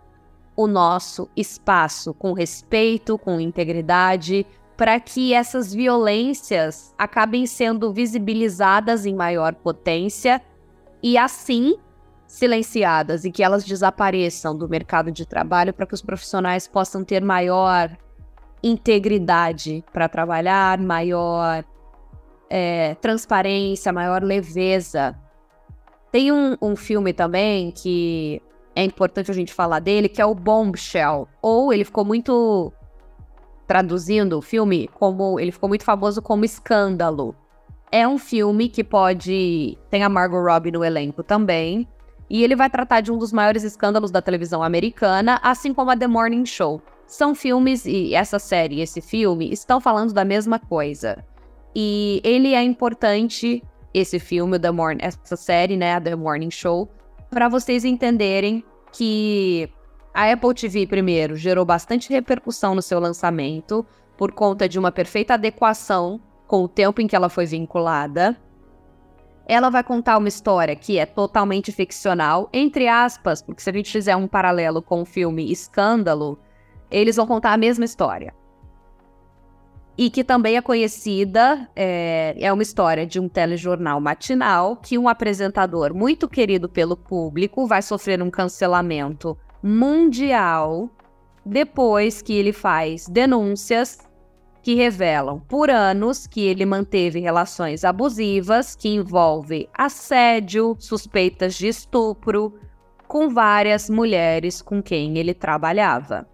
o 0.58 0.68
nosso 0.68 1.30
espaço 1.38 2.14
com 2.14 2.34
respeito, 2.34 3.18
com 3.18 3.40
integridade, 3.40 4.46
para 4.76 5.00
que 5.00 5.34
essas 5.34 5.74
violências 5.74 6.94
acabem 6.98 7.46
sendo 7.46 7.94
visibilizadas 7.94 9.06
em 9.06 9.16
maior 9.16 9.54
potência 9.54 10.42
e 11.02 11.18
assim 11.18 11.78
silenciadas 12.26 13.26
e 13.26 13.32
que 13.32 13.44
elas 13.44 13.64
desapareçam 13.64 14.58
do 14.58 14.68
mercado 14.68 15.12
de 15.12 15.26
trabalho 15.26 15.74
para 15.74 15.86
que 15.86 15.94
os 15.94 16.02
profissionais 16.02 16.68
possam 16.68 17.04
ter 17.04 17.22
maior 17.22 17.96
integridade 18.64 19.84
para 19.94 20.10
trabalhar, 20.10 20.80
maior 20.80 21.64
é, 22.50 22.96
transparência, 22.96 23.94
maior 23.94 24.24
leveza. 24.24 25.16
Tem 26.12 26.32
um, 26.32 26.56
um 26.62 26.76
filme 26.76 27.14
também 27.14 27.72
que 27.72 28.42
é 28.76 28.84
importante 28.84 29.30
a 29.30 29.34
gente 29.34 29.54
falar 29.54 29.80
dele, 29.80 30.10
que 30.10 30.22
é 30.22 30.26
o 30.26 30.34
Bombshell. 30.34 31.28
Ou 31.42 31.74
ele 31.74 31.84
ficou 31.84 32.04
muito 32.04 32.74
traduzindo 33.68 34.38
o 34.38 34.42
filme 34.42 34.90
como 34.94 35.40
ele 35.40 35.52
ficou 35.52 35.70
muito 35.70 35.84
famoso 35.84 36.22
como 36.22 36.46
Escândalo. 36.46 37.36
É 37.92 38.08
um 38.08 38.18
filme 38.18 38.70
que 38.70 38.84
pode 38.84 39.78
tem 39.90 40.04
a 40.04 40.10
Margot 40.10 40.42
Robbie 40.42 40.72
no 40.72 40.84
elenco 40.84 41.24
também. 41.24 41.88
E 42.30 42.44
ele 42.44 42.56
vai 42.56 42.70
tratar 42.70 43.02
de 43.02 43.12
um 43.12 43.18
dos 43.18 43.32
maiores 43.32 43.64
escândalos 43.64 44.10
da 44.10 44.22
televisão 44.22 44.64
americana, 44.64 45.40
assim 45.44 45.74
como 45.74 45.92
a 45.92 45.98
The 45.98 46.08
Morning 46.08 46.46
Show. 46.46 46.82
São 47.06 47.36
filmes, 47.36 47.86
e 47.86 48.16
essa 48.16 48.40
série 48.40 48.78
e 48.78 48.82
esse 48.82 49.02
filme 49.02 49.52
estão 49.52 49.80
falando 49.80 50.14
da 50.14 50.26
mesma 50.26 50.58
coisa. 50.58 51.24
E 51.76 52.22
ele 52.24 52.56
é 52.56 52.64
importante, 52.64 53.62
esse 53.94 54.18
filme, 54.18 54.58
The 54.58 54.72
Morning, 54.72 55.04
essa 55.04 55.36
série, 55.36 55.78
né, 55.78 55.94
a 55.94 56.02
The 56.02 56.16
Morning 56.16 56.50
Show, 56.50 56.90
para 57.30 57.50
vocês 57.50 57.86
entenderem 57.86 58.64
que 58.92 59.70
a 60.14 60.32
Apple 60.32 60.54
TV, 60.54 60.86
primeiro, 60.86 61.36
gerou 61.36 61.66
bastante 61.66 62.10
repercussão 62.10 62.76
no 62.76 62.82
seu 62.82 63.00
lançamento, 63.00 63.84
por 64.16 64.32
conta 64.32 64.70
de 64.70 64.78
uma 64.78 64.92
perfeita 64.92 65.34
adequação 65.34 66.22
com 66.46 66.64
o 66.64 66.68
tempo 66.68 67.02
em 67.02 67.08
que 67.08 67.16
ela 67.16 67.30
foi 67.30 67.48
vinculada. 67.48 68.38
Ela 69.48 69.72
vai 69.72 69.84
contar 69.84 70.20
uma 70.20 70.28
história 70.28 70.76
que 70.76 71.00
é 71.00 71.06
totalmente 71.06 71.72
ficcional, 71.72 72.48
entre 72.54 72.88
aspas, 72.88 73.42
porque 73.42 73.62
se 73.62 73.70
a 73.72 73.74
gente 73.74 73.92
fizer 73.92 74.16
um 74.16 74.28
paralelo 74.28 74.82
com 74.84 75.02
o 75.02 75.06
filme 75.06 75.52
Escândalo, 75.52 76.40
eles 76.92 77.16
vão 77.16 77.26
contar 77.26 77.52
a 77.52 77.58
mesma 77.58 77.84
história. 77.84 78.36
E 79.98 80.10
que 80.10 80.24
também 80.24 80.58
é 80.58 80.62
conhecida, 80.62 81.70
é, 81.76 82.36
é 82.40 82.54
uma 82.54 82.64
história 82.64 83.06
de 83.06 83.20
um 83.20 83.28
telejornal 83.28 84.00
matinal 84.00 84.76
que 84.78 84.98
um 84.98 85.10
apresentador 85.10 85.94
muito 85.94 86.30
querido 86.30 86.70
pelo 86.70 86.96
público 86.96 87.66
vai 87.68 87.82
sofrer 87.82 88.22
um 88.22 88.30
cancelamento 88.30 89.38
mundial 89.64 90.90
depois 91.46 92.22
que 92.22 92.34
ele 92.34 92.52
faz 92.52 93.08
denúncias 93.08 93.98
que 94.62 94.76
revelam 94.76 95.40
por 95.40 95.70
anos 95.70 96.28
que 96.28 96.42
ele 96.42 96.66
manteve 96.66 97.20
relações 97.20 97.84
abusivas 97.84 98.76
que 98.76 98.90
envolvem 98.90 99.68
assédio, 99.74 100.76
suspeitas 100.80 101.56
de 101.56 101.68
estupro 101.68 102.60
com 103.08 103.30
várias 103.30 103.90
mulheres 103.90 104.62
com 104.62 104.82
quem 104.82 105.18
ele 105.18 105.34
trabalhava. 105.34 106.28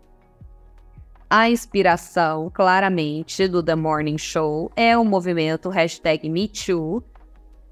A 1.29 1.49
inspiração, 1.49 2.49
claramente, 2.51 3.47
do 3.47 3.61
The 3.61 3.75
Morning 3.75 4.17
Show 4.17 4.71
é 4.75 4.97
o 4.97 5.05
movimento 5.05 5.69
#MeToo, 6.23 7.03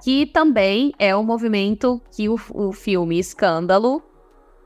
que 0.03 0.27
também 0.27 0.93
é 0.99 1.15
o 1.15 1.23
movimento 1.23 1.99
que 2.11 2.29
o, 2.29 2.39
o 2.53 2.71
filme 2.71 3.17
Escândalo, 3.17 4.03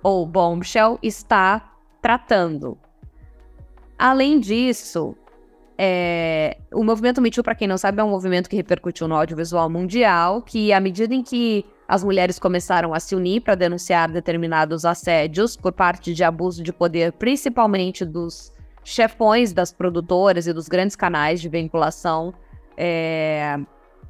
ou 0.03 0.25
Bombshell, 0.25 0.97
está 1.01 1.73
tratando. 2.01 2.77
Além 3.97 4.39
disso, 4.39 5.15
é, 5.77 6.57
o 6.73 6.83
movimento 6.83 7.21
Me 7.21 7.29
Too, 7.29 7.43
para 7.43 7.55
quem 7.55 7.67
não 7.67 7.77
sabe, 7.77 8.01
é 8.01 8.03
um 8.03 8.09
movimento 8.09 8.49
que 8.49 8.55
repercutiu 8.55 9.07
no 9.07 9.15
audiovisual 9.15 9.69
mundial, 9.69 10.41
que 10.41 10.73
à 10.73 10.79
medida 10.79 11.13
em 11.13 11.23
que 11.23 11.65
as 11.87 12.03
mulheres 12.03 12.39
começaram 12.39 12.93
a 12.93 12.99
se 12.99 13.15
unir 13.15 13.41
para 13.41 13.53
denunciar 13.53 14.11
determinados 14.11 14.85
assédios 14.85 15.57
por 15.57 15.73
parte 15.73 16.13
de 16.13 16.23
abuso 16.23 16.63
de 16.63 16.71
poder, 16.71 17.11
principalmente 17.13 18.05
dos 18.05 18.53
chefões 18.83 19.53
das 19.53 19.71
produtoras 19.71 20.47
e 20.47 20.53
dos 20.53 20.67
grandes 20.67 20.95
canais 20.95 21.41
de 21.41 21.49
vinculação 21.49 22.33
é, 22.77 23.59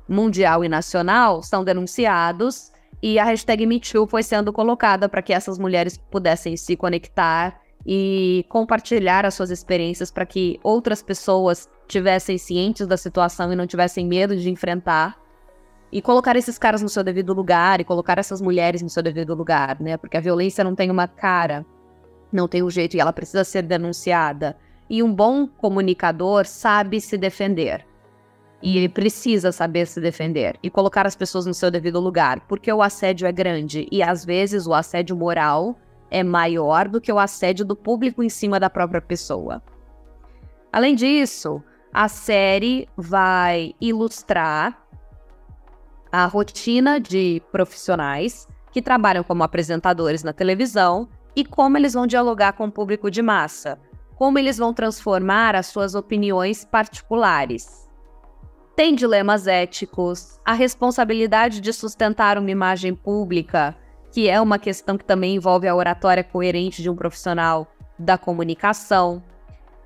mundial 0.08 0.64
e 0.64 0.70
nacional, 0.70 1.42
são 1.42 1.64
denunciados 1.64 2.71
e 3.02 3.18
a 3.18 3.24
hashtag 3.24 3.66
MeToo 3.66 4.06
foi 4.08 4.24
sendo 4.24 4.54
colocada 4.54 5.10
para 5.10 5.22
que 5.22 5.34
essas 5.34 5.58
mulheres 5.58 5.98
pudessem 5.98 6.56
se 6.56 6.76
conectar 6.76 7.60
e 7.86 8.46
compartilhar 8.48 9.26
as 9.26 9.34
suas 9.34 9.50
experiências 9.50 10.12
para 10.12 10.26
que 10.26 10.60
outras 10.64 11.02
pessoas 11.02 11.68
tivessem 11.88 12.38
cientes 12.38 12.86
da 12.86 12.96
situação 12.96 13.52
e 13.52 13.56
não 13.56 13.66
tivessem 13.66 14.06
medo 14.06 14.36
de 14.36 14.50
enfrentar. 14.50 15.20
e 15.92 16.02
colocar 16.02 16.38
esses 16.38 16.58
caras 16.58 16.82
no 16.82 16.88
seu 16.88 17.04
devido 17.04 17.34
lugar 17.34 17.82
e 17.82 17.84
colocar 17.84 18.18
essas 18.18 18.40
mulheres 18.42 18.82
no 18.82 18.90
seu 18.90 19.04
devido 19.04 19.36
lugar, 19.36 19.78
né? 19.82 19.98
Porque 19.98 20.16
a 20.16 20.22
violência 20.22 20.64
não 20.64 20.74
tem 20.74 20.90
uma 20.90 21.06
cara, 21.06 21.66
não 22.32 22.48
tem 22.48 22.64
um 22.64 22.70
jeito 22.70 22.96
e 22.96 23.02
ela 23.02 23.12
precisa 23.12 23.44
ser 23.44 23.64
denunciada. 23.64 24.56
E 24.90 25.04
um 25.04 25.14
bom 25.14 25.46
comunicador 25.46 26.46
sabe 26.46 27.02
se 27.02 27.18
defender. 27.18 27.86
E 28.62 28.78
ele 28.78 28.90
precisa 28.90 29.52
saber 29.52 29.88
se 29.88 30.00
defender 30.00 30.58
e 30.62 30.70
colocar 30.70 31.08
as 31.08 31.16
pessoas 31.16 31.46
no 31.46 31.54
seu 31.54 31.72
devido 31.72 32.00
lugar, 32.00 32.42
porque 32.42 32.72
o 32.72 32.82
assédio 32.82 33.28
é 33.28 33.32
grande 33.32 33.88
e 33.92 34.04
às 34.04 34.24
vezes 34.24 34.68
o 34.68 34.74
assédio 34.74 35.16
moral 35.16 35.76
é 36.12 36.24
maior 36.24 36.88
do 36.88 37.02
que 37.02 37.12
o 37.12 37.18
assédio 37.18 37.66
do 37.66 37.76
público 37.76 38.22
em 38.22 38.30
cima 38.30 38.60
da 38.60 38.70
própria 38.70 39.02
pessoa. 39.02 39.64
Além 40.72 40.94
disso, 40.94 41.64
a 41.94 42.08
série 42.08 42.88
vai 42.96 43.74
ilustrar 43.82 44.78
a 46.12 46.26
rotina 46.26 47.00
de 47.00 47.42
profissionais 47.52 48.48
que 48.72 48.82
trabalham 48.82 49.24
como 49.24 49.44
apresentadores 49.44 50.24
na 50.24 50.34
televisão 50.34 51.10
e 51.36 51.44
como 51.46 51.78
eles 51.78 51.94
vão 51.94 52.06
dialogar 52.06 52.54
com 52.54 52.66
o 52.66 52.72
público 52.72 53.10
de 53.10 53.22
massa, 53.22 53.80
como 54.16 54.38
eles 54.38 54.58
vão 54.58 54.74
transformar 54.74 55.56
as 55.56 55.68
suas 55.68 55.96
opiniões 55.96 56.66
particulares. 56.66 57.90
Tem 58.76 58.96
dilemas 58.96 59.48
éticos, 59.48 60.40
a 60.46 60.54
responsabilidade 60.54 61.60
de 61.60 61.74
sustentar 61.74 62.38
uma 62.38 62.50
imagem 62.50 62.96
pública, 62.96 63.76
que 64.12 64.30
é 64.30 64.40
uma 64.40 64.58
questão 64.58 64.98
que 64.98 65.06
também 65.06 65.36
envolve 65.36 65.68
a 65.68 65.76
oratória 65.76 66.24
coerente 66.24 66.82
de 66.82 66.90
um 66.90 66.96
profissional 66.96 67.68
da 68.00 68.18
comunicação. 68.18 69.22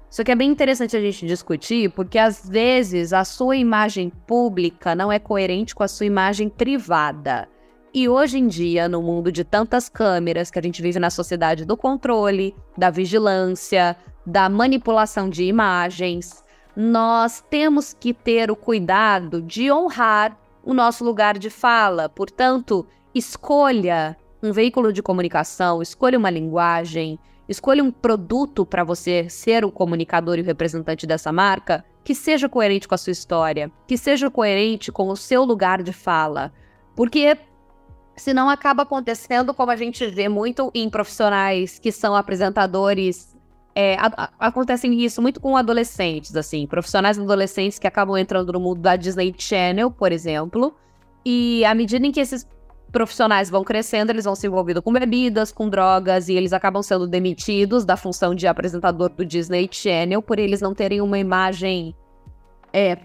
Isso 0.10 0.22
aqui 0.22 0.32
é 0.32 0.36
bem 0.36 0.50
interessante 0.50 0.96
a 0.96 1.02
gente 1.02 1.26
discutir, 1.26 1.92
porque 1.92 2.18
às 2.18 2.48
vezes 2.48 3.12
a 3.12 3.26
sua 3.26 3.58
imagem 3.58 4.10
pública 4.10 4.96
não 4.96 5.12
é 5.12 5.20
coerente 5.20 5.76
com 5.76 5.84
a 5.84 5.88
sua 5.88 6.06
imagem 6.06 6.48
privada. 6.48 7.50
E 7.94 8.08
hoje 8.08 8.38
em 8.38 8.48
dia, 8.48 8.88
no 8.88 9.02
mundo 9.02 9.32
de 9.32 9.44
tantas 9.44 9.90
câmeras 9.90 10.52
que 10.52 10.60
a 10.60 10.62
gente 10.62 10.82
vive 10.82 11.00
na 11.00 11.10
sociedade 11.10 11.66
do 11.66 11.76
controle, 11.76 12.56
da 12.78 12.90
vigilância, 12.90 13.98
da 14.26 14.48
manipulação 14.48 15.30
de 15.30 15.44
imagens, 15.44 16.45
nós 16.76 17.44
temos 17.50 17.94
que 17.94 18.14
ter 18.14 18.52
o 18.52 18.56
cuidado 18.56 19.42
de 19.42 19.72
honrar 19.72 20.38
o 20.64 20.74
nosso 20.74 21.06
lugar 21.06 21.38
de 21.38 21.50
fala. 21.50 22.10
Portanto, 22.10 22.86
escolha 23.14 24.18
um 24.44 24.52
veículo 24.52 24.92
de 24.92 25.02
comunicação, 25.02 25.82
escolha 25.82 26.18
uma 26.18 26.30
linguagem, 26.30 27.18
escolha 27.48 27.84
um 27.84 27.92
produto 27.92 28.66
para 28.66 28.84
você 28.84 29.30
ser 29.30 29.64
o 29.64 29.72
comunicador 29.72 30.38
e 30.38 30.42
o 30.42 30.46
representante 30.46 31.08
dessa 31.08 31.32
marca 31.32 31.86
que 32.04 32.14
seja 32.14 32.48
coerente 32.48 32.88
com 32.88 32.94
a 32.94 32.98
sua 33.00 33.12
história, 33.12 33.72
que 33.88 33.98
seja 33.98 34.30
coerente 34.30 34.92
com 34.92 35.08
o 35.10 35.16
seu 35.16 35.44
lugar 35.44 35.82
de 35.82 35.92
fala. 35.92 36.54
Porque 36.96 37.38
senão 38.16 38.50
acaba 38.50 38.84
acontecendo 38.84 39.54
como 39.54 39.72
a 39.72 39.76
gente 39.76 40.06
vê 40.08 40.30
muito 40.30 40.72
em 40.74 40.90
profissionais 40.90 41.80
que 41.80 41.92
são 41.92 42.16
apresentadores 42.16 43.35
é, 43.76 43.96
a, 43.96 44.12
a, 44.16 44.48
acontecem 44.48 45.04
isso 45.04 45.22
muito 45.22 45.42
com 45.42 45.58
adolescentes, 45.58 46.34
assim, 46.36 46.66
profissionais 46.66 47.20
adolescentes 47.20 47.78
que 47.78 47.86
acabam 47.86 48.18
entrando 48.18 48.54
no 48.54 48.60
mundo 48.60 48.80
da 48.80 48.96
Disney 48.96 49.36
Channel, 49.38 49.92
por 49.92 50.14
exemplo, 50.14 50.74
e 51.26 51.66
à 51.66 51.76
medida 51.76 52.08
em 52.08 52.12
que 52.12 52.22
esses 52.22 52.48
profissionais 52.92 53.50
vão 53.50 53.66
crescendo, 53.66 54.12
eles 54.12 54.24
vão 54.24 54.36
se 54.36 54.48
envolvendo 54.48 54.82
com 54.82 54.94
bebidas, 54.94 55.52
com 55.52 55.68
drogas, 55.70 56.30
e 56.30 56.34
eles 56.34 56.54
acabam 56.54 56.82
sendo 56.82 57.06
demitidos 57.06 57.84
da 57.84 57.98
função 57.98 58.34
de 58.34 58.48
apresentador 58.48 59.10
do 59.10 59.26
Disney 59.26 59.68
Channel 59.70 60.22
por 60.22 60.40
eles 60.40 60.62
não 60.62 60.74
terem 60.74 61.02
uma 61.02 61.20
imagem 61.20 61.94
é, 62.72 62.98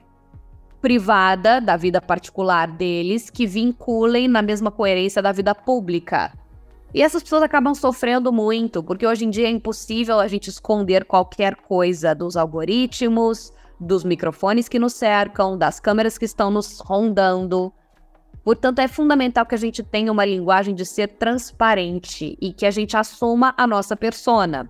privada 0.80 1.60
da 1.60 1.76
vida 1.76 2.00
particular 2.00 2.68
deles 2.68 3.28
que 3.28 3.46
vinculem 3.46 4.28
na 4.28 4.42
mesma 4.42 4.70
coerência 4.70 5.20
da 5.20 5.32
vida 5.32 5.52
pública. 5.54 6.32
E 6.92 7.02
essas 7.02 7.22
pessoas 7.22 7.42
acabam 7.42 7.72
sofrendo 7.72 8.32
muito, 8.32 8.82
porque 8.82 9.06
hoje 9.06 9.24
em 9.24 9.30
dia 9.30 9.46
é 9.46 9.50
impossível 9.50 10.18
a 10.18 10.26
gente 10.26 10.48
esconder 10.48 11.04
qualquer 11.04 11.54
coisa 11.54 12.14
dos 12.14 12.36
algoritmos, 12.36 13.52
dos 13.78 14.02
microfones 14.02 14.68
que 14.68 14.78
nos 14.78 14.94
cercam, 14.94 15.56
das 15.56 15.78
câmeras 15.78 16.18
que 16.18 16.24
estão 16.24 16.50
nos 16.50 16.80
rondando. 16.80 17.72
Portanto, 18.42 18.80
é 18.80 18.88
fundamental 18.88 19.46
que 19.46 19.54
a 19.54 19.58
gente 19.58 19.84
tenha 19.84 20.10
uma 20.10 20.24
linguagem 20.24 20.74
de 20.74 20.84
ser 20.84 21.06
transparente 21.08 22.36
e 22.40 22.52
que 22.52 22.66
a 22.66 22.70
gente 22.72 22.96
assuma 22.96 23.54
a 23.56 23.66
nossa 23.68 23.96
persona. 23.96 24.68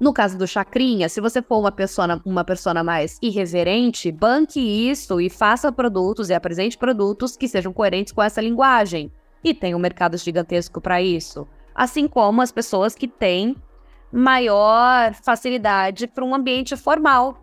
No 0.00 0.14
caso 0.14 0.38
do 0.38 0.46
Chacrinha, 0.46 1.08
se 1.08 1.20
você 1.20 1.42
for 1.42 1.58
uma 1.58 1.70
persona, 1.70 2.20
uma 2.24 2.42
persona 2.42 2.82
mais 2.82 3.18
irreverente, 3.20 4.10
banque 4.10 4.58
isso 4.58 5.20
e 5.20 5.28
faça 5.28 5.70
produtos 5.70 6.30
e 6.30 6.34
apresente 6.34 6.78
produtos 6.78 7.36
que 7.36 7.46
sejam 7.46 7.72
coerentes 7.72 8.12
com 8.12 8.22
essa 8.22 8.40
linguagem 8.40 9.12
e 9.42 9.52
tem 9.52 9.74
um 9.74 9.78
mercado 9.78 10.16
gigantesco 10.16 10.80
para 10.80 11.02
isso. 11.02 11.46
Assim 11.74 12.06
como 12.06 12.42
as 12.42 12.52
pessoas 12.52 12.94
que 12.94 13.08
têm 13.08 13.56
maior 14.12 15.14
facilidade 15.14 16.06
para 16.06 16.24
um 16.24 16.34
ambiente 16.34 16.76
formal, 16.76 17.42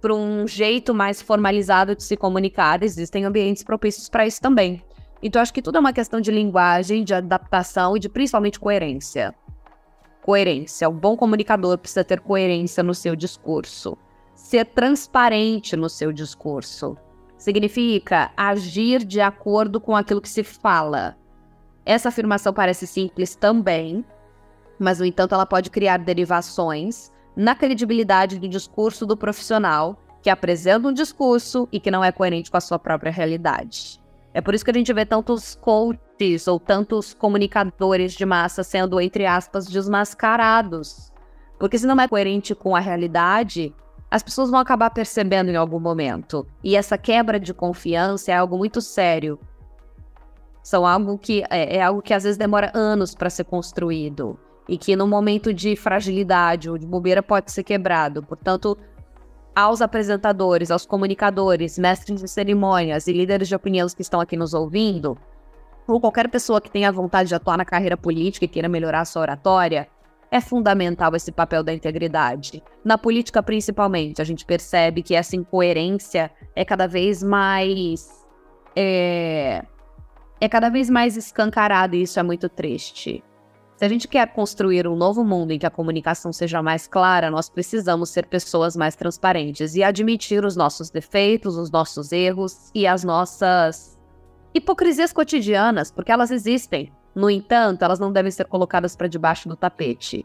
para 0.00 0.14
um 0.14 0.46
jeito 0.46 0.94
mais 0.94 1.20
formalizado 1.20 1.96
de 1.96 2.04
se 2.04 2.16
comunicar, 2.16 2.82
existem 2.82 3.24
ambientes 3.24 3.64
propícios 3.64 4.08
para 4.08 4.26
isso 4.26 4.40
também. 4.40 4.82
Então, 5.20 5.42
acho 5.42 5.52
que 5.52 5.60
tudo 5.60 5.76
é 5.76 5.80
uma 5.80 5.92
questão 5.92 6.20
de 6.20 6.30
linguagem, 6.30 7.02
de 7.02 7.12
adaptação 7.12 7.96
e 7.96 8.00
de 8.00 8.08
principalmente 8.08 8.60
coerência. 8.60 9.34
Coerência. 10.22 10.88
Um 10.88 10.94
bom 10.94 11.16
comunicador 11.16 11.76
precisa 11.76 12.04
ter 12.04 12.20
coerência 12.20 12.84
no 12.84 12.94
seu 12.94 13.16
discurso, 13.16 13.98
ser 14.36 14.66
transparente 14.66 15.74
no 15.74 15.88
seu 15.88 16.12
discurso 16.12 16.96
significa 17.38 18.30
agir 18.36 19.04
de 19.04 19.20
acordo 19.20 19.80
com 19.80 19.96
aquilo 19.96 20.20
que 20.20 20.28
se 20.28 20.42
fala. 20.42 21.16
Essa 21.86 22.10
afirmação 22.10 22.52
parece 22.52 22.86
simples 22.86 23.34
também, 23.34 24.04
mas, 24.78 24.98
no 24.98 25.06
entanto, 25.06 25.34
ela 25.34 25.46
pode 25.46 25.70
criar 25.70 25.98
derivações 25.98 27.10
na 27.34 27.54
credibilidade 27.54 28.38
do 28.38 28.48
discurso 28.48 29.06
do 29.06 29.16
profissional 29.16 29.96
que 30.20 30.28
apresenta 30.28 30.88
um 30.88 30.92
discurso 30.92 31.68
e 31.72 31.80
que 31.80 31.90
não 31.90 32.04
é 32.04 32.12
coerente 32.12 32.50
com 32.50 32.56
a 32.56 32.60
sua 32.60 32.78
própria 32.78 33.12
realidade. 33.12 34.00
É 34.34 34.40
por 34.40 34.54
isso 34.54 34.64
que 34.64 34.70
a 34.70 34.74
gente 34.74 34.92
vê 34.92 35.06
tantos 35.06 35.54
coaches 35.54 36.46
ou 36.46 36.60
tantos 36.60 37.14
comunicadores 37.14 38.12
de 38.12 38.26
massa 38.26 38.62
sendo, 38.62 39.00
entre 39.00 39.24
aspas, 39.24 39.66
desmascarados. 39.66 41.12
Porque 41.58 41.78
se 41.78 41.86
não 41.86 42.00
é 42.00 42.06
coerente 42.06 42.54
com 42.54 42.76
a 42.76 42.80
realidade, 42.80 43.74
as 44.10 44.22
pessoas 44.22 44.50
vão 44.50 44.58
acabar 44.58 44.90
percebendo 44.90 45.50
em 45.50 45.56
algum 45.56 45.78
momento. 45.78 46.46
E 46.64 46.76
essa 46.76 46.96
quebra 46.96 47.38
de 47.38 47.52
confiança 47.52 48.32
é 48.32 48.34
algo 48.34 48.56
muito 48.56 48.80
sério. 48.80 49.38
São 50.62 50.86
algo 50.86 51.18
que 51.18 51.44
é, 51.50 51.76
é 51.76 51.82
algo 51.82 52.00
que 52.00 52.14
às 52.14 52.24
vezes 52.24 52.38
demora 52.38 52.70
anos 52.74 53.14
para 53.14 53.30
ser 53.30 53.44
construído 53.44 54.38
e 54.68 54.76
que 54.76 54.94
no 54.94 55.06
momento 55.06 55.52
de 55.52 55.74
fragilidade 55.76 56.68
ou 56.68 56.76
de 56.76 56.86
bobeira 56.86 57.22
pode 57.22 57.50
ser 57.50 57.64
quebrado. 57.64 58.22
Portanto, 58.22 58.76
aos 59.54 59.80
apresentadores, 59.80 60.70
aos 60.70 60.86
comunicadores, 60.86 61.78
mestres 61.78 62.20
de 62.20 62.28
cerimônias 62.28 63.06
e 63.06 63.12
líderes 63.12 63.48
de 63.48 63.54
opiniões 63.54 63.94
que 63.94 64.02
estão 64.02 64.20
aqui 64.20 64.36
nos 64.36 64.54
ouvindo, 64.54 65.18
ou 65.86 65.98
qualquer 66.00 66.28
pessoa 66.28 66.60
que 66.60 66.70
tenha 66.70 66.92
vontade 66.92 67.30
de 67.30 67.34
atuar 67.34 67.56
na 67.56 67.64
carreira 67.64 67.96
política 67.96 68.44
e 68.44 68.48
queira 68.48 68.68
melhorar 68.68 69.00
a 69.00 69.04
sua 69.06 69.22
oratória, 69.22 69.88
é 70.30 70.40
fundamental 70.40 71.14
esse 71.14 71.32
papel 71.32 71.62
da 71.62 71.72
integridade. 71.72 72.62
Na 72.84 72.98
política, 72.98 73.42
principalmente, 73.42 74.20
a 74.20 74.24
gente 74.24 74.44
percebe 74.44 75.02
que 75.02 75.14
essa 75.14 75.36
incoerência 75.36 76.30
é 76.54 76.64
cada 76.64 76.86
vez 76.86 77.22
mais. 77.22 78.26
É, 78.76 79.64
é 80.40 80.48
cada 80.48 80.68
vez 80.68 80.88
mais 80.88 81.16
escancarada 81.16 81.96
e 81.96 82.02
isso 82.02 82.20
é 82.20 82.22
muito 82.22 82.48
triste. 82.48 83.24
Se 83.76 83.84
a 83.84 83.88
gente 83.88 84.08
quer 84.08 84.26
construir 84.32 84.88
um 84.88 84.96
novo 84.96 85.24
mundo 85.24 85.52
em 85.52 85.58
que 85.58 85.66
a 85.66 85.70
comunicação 85.70 86.32
seja 86.32 86.60
mais 86.60 86.88
clara, 86.88 87.30
nós 87.30 87.48
precisamos 87.48 88.10
ser 88.10 88.26
pessoas 88.26 88.76
mais 88.76 88.96
transparentes 88.96 89.76
e 89.76 89.84
admitir 89.84 90.44
os 90.44 90.56
nossos 90.56 90.90
defeitos, 90.90 91.56
os 91.56 91.70
nossos 91.70 92.10
erros 92.10 92.70
e 92.74 92.88
as 92.88 93.04
nossas 93.04 93.96
hipocrisias 94.52 95.12
cotidianas, 95.12 95.92
porque 95.92 96.10
elas 96.10 96.32
existem. 96.32 96.92
No 97.18 97.28
entanto, 97.28 97.82
elas 97.82 97.98
não 97.98 98.12
devem 98.12 98.30
ser 98.30 98.44
colocadas 98.44 98.94
para 98.94 99.08
debaixo 99.08 99.48
do 99.48 99.56
tapete. 99.56 100.24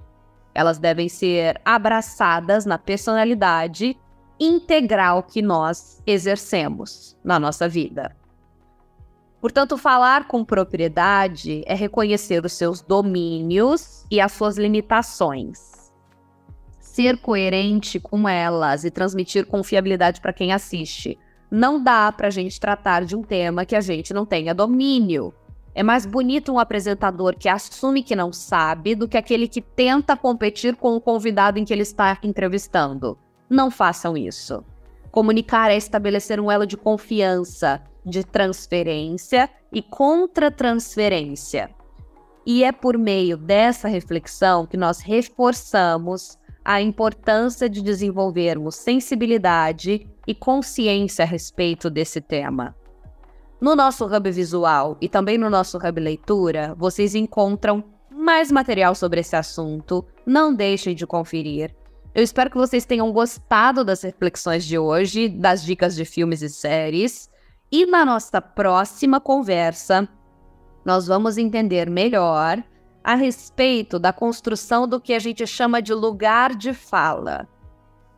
Elas 0.54 0.78
devem 0.78 1.10
ser 1.10 1.60
abraçadas 1.66 2.68
na 2.68 2.78
personalidade 2.78 3.98
integral 4.40 5.24
que 5.24 5.42
nós 5.42 6.04
exercemos 6.06 7.18
na 7.24 7.40
nossa 7.40 7.68
vida. 7.68 8.16
Portanto, 9.42 9.76
falar 9.76 10.28
com 10.28 10.46
propriedade 10.46 11.64
é 11.66 11.74
reconhecer 11.74 12.46
os 12.46 12.54
seus 12.54 12.80
domínios 12.80 14.06
e 14.12 14.22
as 14.22 14.32
suas 14.32 14.56
limitações. 14.56 15.92
Ser 16.80 17.18
coerente 17.18 18.00
com 18.00 18.30
elas 18.30 18.84
e 18.84 18.92
transmitir 18.92 19.48
confiabilidade 19.48 20.22
para 20.22 20.32
quem 20.32 20.54
assiste. 20.54 21.18
Não 21.50 21.84
dá 21.84 22.12
para 22.12 22.28
a 22.28 22.32
gente 22.32 22.60
tratar 22.60 23.04
de 23.04 23.16
um 23.16 23.24
tema 23.24 23.66
que 23.66 23.76
a 23.76 23.82
gente 23.82 24.14
não 24.14 24.28
tenha 24.28 24.54
domínio. 24.54 25.34
É 25.76 25.82
mais 25.82 26.06
bonito 26.06 26.52
um 26.54 26.60
apresentador 26.60 27.36
que 27.36 27.50
assume 27.50 28.04
que 28.04 28.16
não 28.16 28.32
sabe 28.32 28.94
do 28.94 29.08
que 29.08 29.18
aquele 29.18 29.48
que 29.48 29.62
tenta 29.62 30.16
competir 30.16 30.76
com 30.76 30.96
o 30.96 31.02
convidado 31.02 31.58
em 31.58 31.66
que 31.66 31.74
ele 31.74 31.82
está 31.82 32.18
entrevistando. 32.22 33.18
Não 33.50 33.72
façam 33.72 34.16
isso. 34.16 34.64
Comunicar 35.12 35.72
é 35.72 35.78
estabelecer 35.78 36.40
um 36.40 36.52
elo 36.52 36.68
de 36.68 36.78
confiança, 36.78 37.82
de 38.06 38.24
transferência 38.24 39.50
e 39.72 39.82
contra-transferência. 39.82 41.72
E 42.46 42.64
é 42.64 42.72
por 42.72 42.98
meio 42.98 43.38
dessa 43.38 43.88
reflexão 43.88 44.68
que 44.68 44.78
nós 44.78 45.00
reforçamos 45.00 46.38
a 46.64 46.82
importância 46.82 47.70
de 47.70 47.82
desenvolvermos 47.82 48.76
sensibilidade 48.76 50.08
e 50.28 50.36
consciência 50.36 51.24
a 51.24 51.28
respeito 51.28 51.90
desse 51.90 52.22
tema. 52.22 52.76
No 53.64 53.78
nosso 53.78 54.06
Hub 54.06 54.30
Visual 54.30 54.98
e 55.00 55.08
também 55.08 55.38
no 55.38 55.50
nosso 55.50 55.78
Hub 55.78 55.98
Leitura, 55.98 56.76
vocês 56.78 57.16
encontram 57.16 57.82
mais 58.12 58.52
material 58.52 58.94
sobre 58.94 59.22
esse 59.22 59.38
assunto. 59.38 60.06
Não 60.26 60.54
deixem 60.54 60.94
de 60.94 61.08
conferir. 61.08 61.74
Eu 62.14 62.22
espero 62.22 62.50
que 62.50 62.58
vocês 62.58 62.86
tenham 62.86 63.10
gostado 63.14 63.86
das 63.86 64.02
reflexões 64.02 64.66
de 64.66 64.78
hoje, 64.78 65.30
das 65.30 65.64
dicas 65.64 65.96
de 65.96 66.04
filmes 66.04 66.42
e 66.42 66.50
séries. 66.50 67.30
E 67.72 67.86
na 67.86 68.04
nossa 68.04 68.42
próxima 68.42 69.22
conversa, 69.22 70.10
nós 70.84 71.08
vamos 71.08 71.38
entender 71.38 71.90
melhor 71.90 72.62
a 73.02 73.16
respeito 73.16 73.98
da 73.98 74.12
construção 74.12 74.86
do 74.86 75.00
que 75.00 75.14
a 75.14 75.20
gente 75.20 75.48
chama 75.48 75.82
de 75.82 75.94
lugar 75.94 76.54
de 76.54 76.74
fala. 76.74 77.48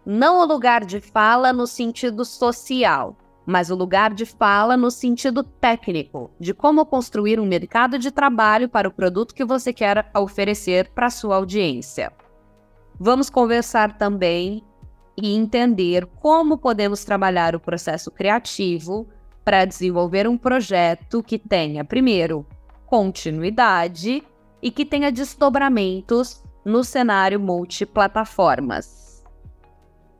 Não 0.04 0.40
o 0.40 0.46
lugar 0.46 0.84
de 0.84 1.00
fala 1.00 1.54
no 1.54 1.68
sentido 1.68 2.26
social, 2.26 3.16
mas 3.46 3.70
o 3.70 3.76
lugar 3.76 4.14
de 4.14 4.26
fala 4.26 4.76
no 4.76 4.90
sentido 4.90 5.44
técnico, 5.44 6.32
de 6.40 6.54
como 6.54 6.86
construir 6.86 7.40
um 7.40 7.46
mercado 7.46 8.00
de 8.00 8.12
trabalho 8.12 8.68
para 8.68 8.88
o 8.88 8.94
produto 8.94 9.36
que 9.36 9.46
você 9.46 9.72
quer 9.72 10.10
oferecer 10.16 10.90
para 10.90 11.10
sua 11.10 11.36
audiência. 11.36 12.12
Vamos 13.00 13.30
conversar 13.30 13.98
também 13.98 14.64
e 15.18 15.36
entender 15.36 16.06
como 16.06 16.58
podemos 16.58 17.06
trabalhar 17.06 17.56
o 17.56 17.60
processo 17.60 18.10
criativo 18.10 19.08
para 19.44 19.66
desenvolver 19.66 20.28
um 20.28 20.38
projeto 20.38 21.22
que 21.22 21.38
tenha, 21.38 21.86
primeiro, 21.86 22.46
continuidade 22.86 24.24
e 24.62 24.72
que 24.72 24.86
tenha 24.86 25.12
desdobramentos 25.12 26.44
no 26.66 26.84
cenário 26.84 27.40
multiplataformas. 27.40 29.05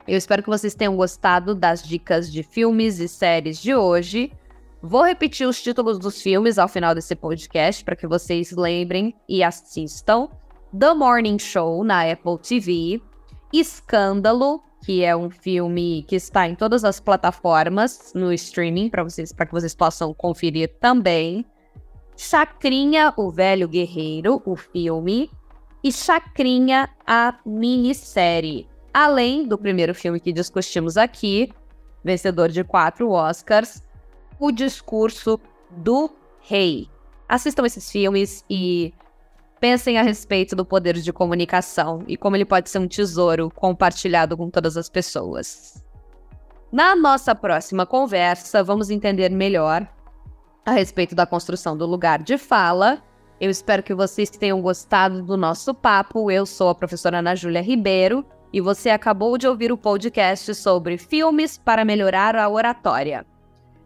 Eu 0.06 0.16
espero 0.16 0.42
que 0.42 0.48
vocês 0.48 0.74
tenham 0.74 0.96
gostado 0.96 1.52
das 1.52 1.82
dicas 1.82 2.30
de 2.30 2.44
filmes 2.44 3.00
e 3.00 3.08
séries 3.08 3.60
de 3.60 3.74
hoje. 3.74 4.32
Vou 4.80 5.02
repetir 5.02 5.48
os 5.48 5.60
títulos 5.60 5.98
dos 5.98 6.22
filmes 6.22 6.58
ao 6.58 6.68
final 6.68 6.94
desse 6.94 7.16
podcast 7.16 7.84
para 7.84 7.96
que 7.96 8.06
vocês 8.06 8.52
lembrem 8.52 9.12
e 9.28 9.42
assistam. 9.42 10.28
The 10.78 10.94
Morning 10.94 11.40
Show 11.40 11.82
na 11.82 12.08
Apple 12.08 12.38
TV, 12.38 13.02
Escândalo, 13.52 14.62
que 14.84 15.02
é 15.02 15.16
um 15.16 15.28
filme 15.28 16.04
que 16.06 16.14
está 16.14 16.46
em 16.46 16.54
todas 16.54 16.84
as 16.84 17.00
plataformas 17.00 18.12
no 18.14 18.32
streaming 18.32 18.88
para 18.88 19.02
vocês 19.02 19.32
para 19.32 19.46
que 19.46 19.52
vocês 19.52 19.74
possam 19.74 20.14
conferir 20.14 20.72
também. 20.78 21.44
Chacrinha, 22.16 23.12
o 23.16 23.30
Velho 23.30 23.66
Guerreiro, 23.66 24.40
o 24.46 24.54
filme, 24.54 25.30
e 25.82 25.90
Chacrinha, 25.90 26.88
a 27.04 27.38
minissérie. 27.44 28.68
Além 28.98 29.46
do 29.46 29.58
primeiro 29.58 29.94
filme 29.94 30.18
que 30.18 30.32
discutimos 30.32 30.96
aqui, 30.96 31.52
vencedor 32.02 32.48
de 32.48 32.64
quatro 32.64 33.10
Oscars, 33.10 33.82
O 34.40 34.50
Discurso 34.50 35.38
do 35.70 36.08
Rei. 36.40 36.88
Assistam 37.28 37.66
esses 37.66 37.90
filmes 37.92 38.42
e 38.48 38.94
pensem 39.60 39.98
a 39.98 40.02
respeito 40.02 40.56
do 40.56 40.64
poder 40.64 40.94
de 40.94 41.12
comunicação 41.12 42.04
e 42.08 42.16
como 42.16 42.36
ele 42.36 42.46
pode 42.46 42.70
ser 42.70 42.78
um 42.78 42.88
tesouro 42.88 43.52
compartilhado 43.54 44.34
com 44.34 44.48
todas 44.48 44.78
as 44.78 44.88
pessoas. 44.88 45.84
Na 46.72 46.96
nossa 46.96 47.34
próxima 47.34 47.84
conversa, 47.84 48.64
vamos 48.64 48.88
entender 48.88 49.30
melhor 49.30 49.86
a 50.64 50.70
respeito 50.70 51.14
da 51.14 51.26
construção 51.26 51.76
do 51.76 51.84
lugar 51.84 52.22
de 52.22 52.38
fala. 52.38 53.02
Eu 53.38 53.50
espero 53.50 53.82
que 53.82 53.92
vocês 53.92 54.30
tenham 54.30 54.62
gostado 54.62 55.22
do 55.22 55.36
nosso 55.36 55.74
papo. 55.74 56.30
Eu 56.30 56.46
sou 56.46 56.70
a 56.70 56.74
professora 56.74 57.18
Ana 57.18 57.36
Júlia 57.36 57.60
Ribeiro 57.60 58.24
e 58.56 58.60
você 58.62 58.88
acabou 58.88 59.36
de 59.36 59.46
ouvir 59.46 59.70
o 59.70 59.76
podcast 59.76 60.54
sobre 60.54 60.96
filmes 60.96 61.58
para 61.58 61.84
melhorar 61.84 62.34
a 62.34 62.48
oratória. 62.48 63.26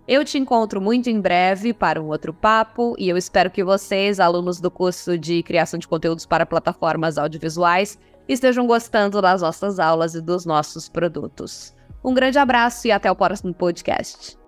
Eu 0.07 0.25
te 0.25 0.39
encontro 0.39 0.81
muito 0.81 1.11
em 1.11 1.21
breve 1.21 1.75
para 1.75 2.01
um 2.01 2.07
outro 2.07 2.33
papo 2.33 2.95
e 2.97 3.09
eu 3.09 3.17
espero 3.17 3.51
que 3.51 3.65
vocês, 3.65 4.21
alunos 4.21 4.61
do 4.61 4.71
curso 4.71 5.19
de 5.19 5.43
criação 5.43 5.77
de 5.77 5.89
conteúdos 5.89 6.25
para 6.25 6.47
plataformas 6.47 7.19
audiovisuais, 7.19 7.99
estejam 8.29 8.65
gostando 8.65 9.21
das 9.21 9.43
nossas 9.43 9.81
aulas 9.81 10.15
e 10.15 10.21
dos 10.21 10.47
nossos 10.47 10.89
produtos. 10.89 11.75
Um 12.05 12.15
grande 12.15 12.39
abraço 12.39 12.87
e 12.87 12.93
até 12.93 13.11
o 13.11 13.17
próximo 13.17 13.53
podcast. 13.53 14.39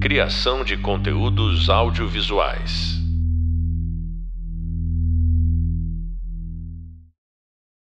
Criação 0.00 0.64
de 0.64 0.78
conteúdos 0.78 1.68
audiovisuais. 1.68 2.95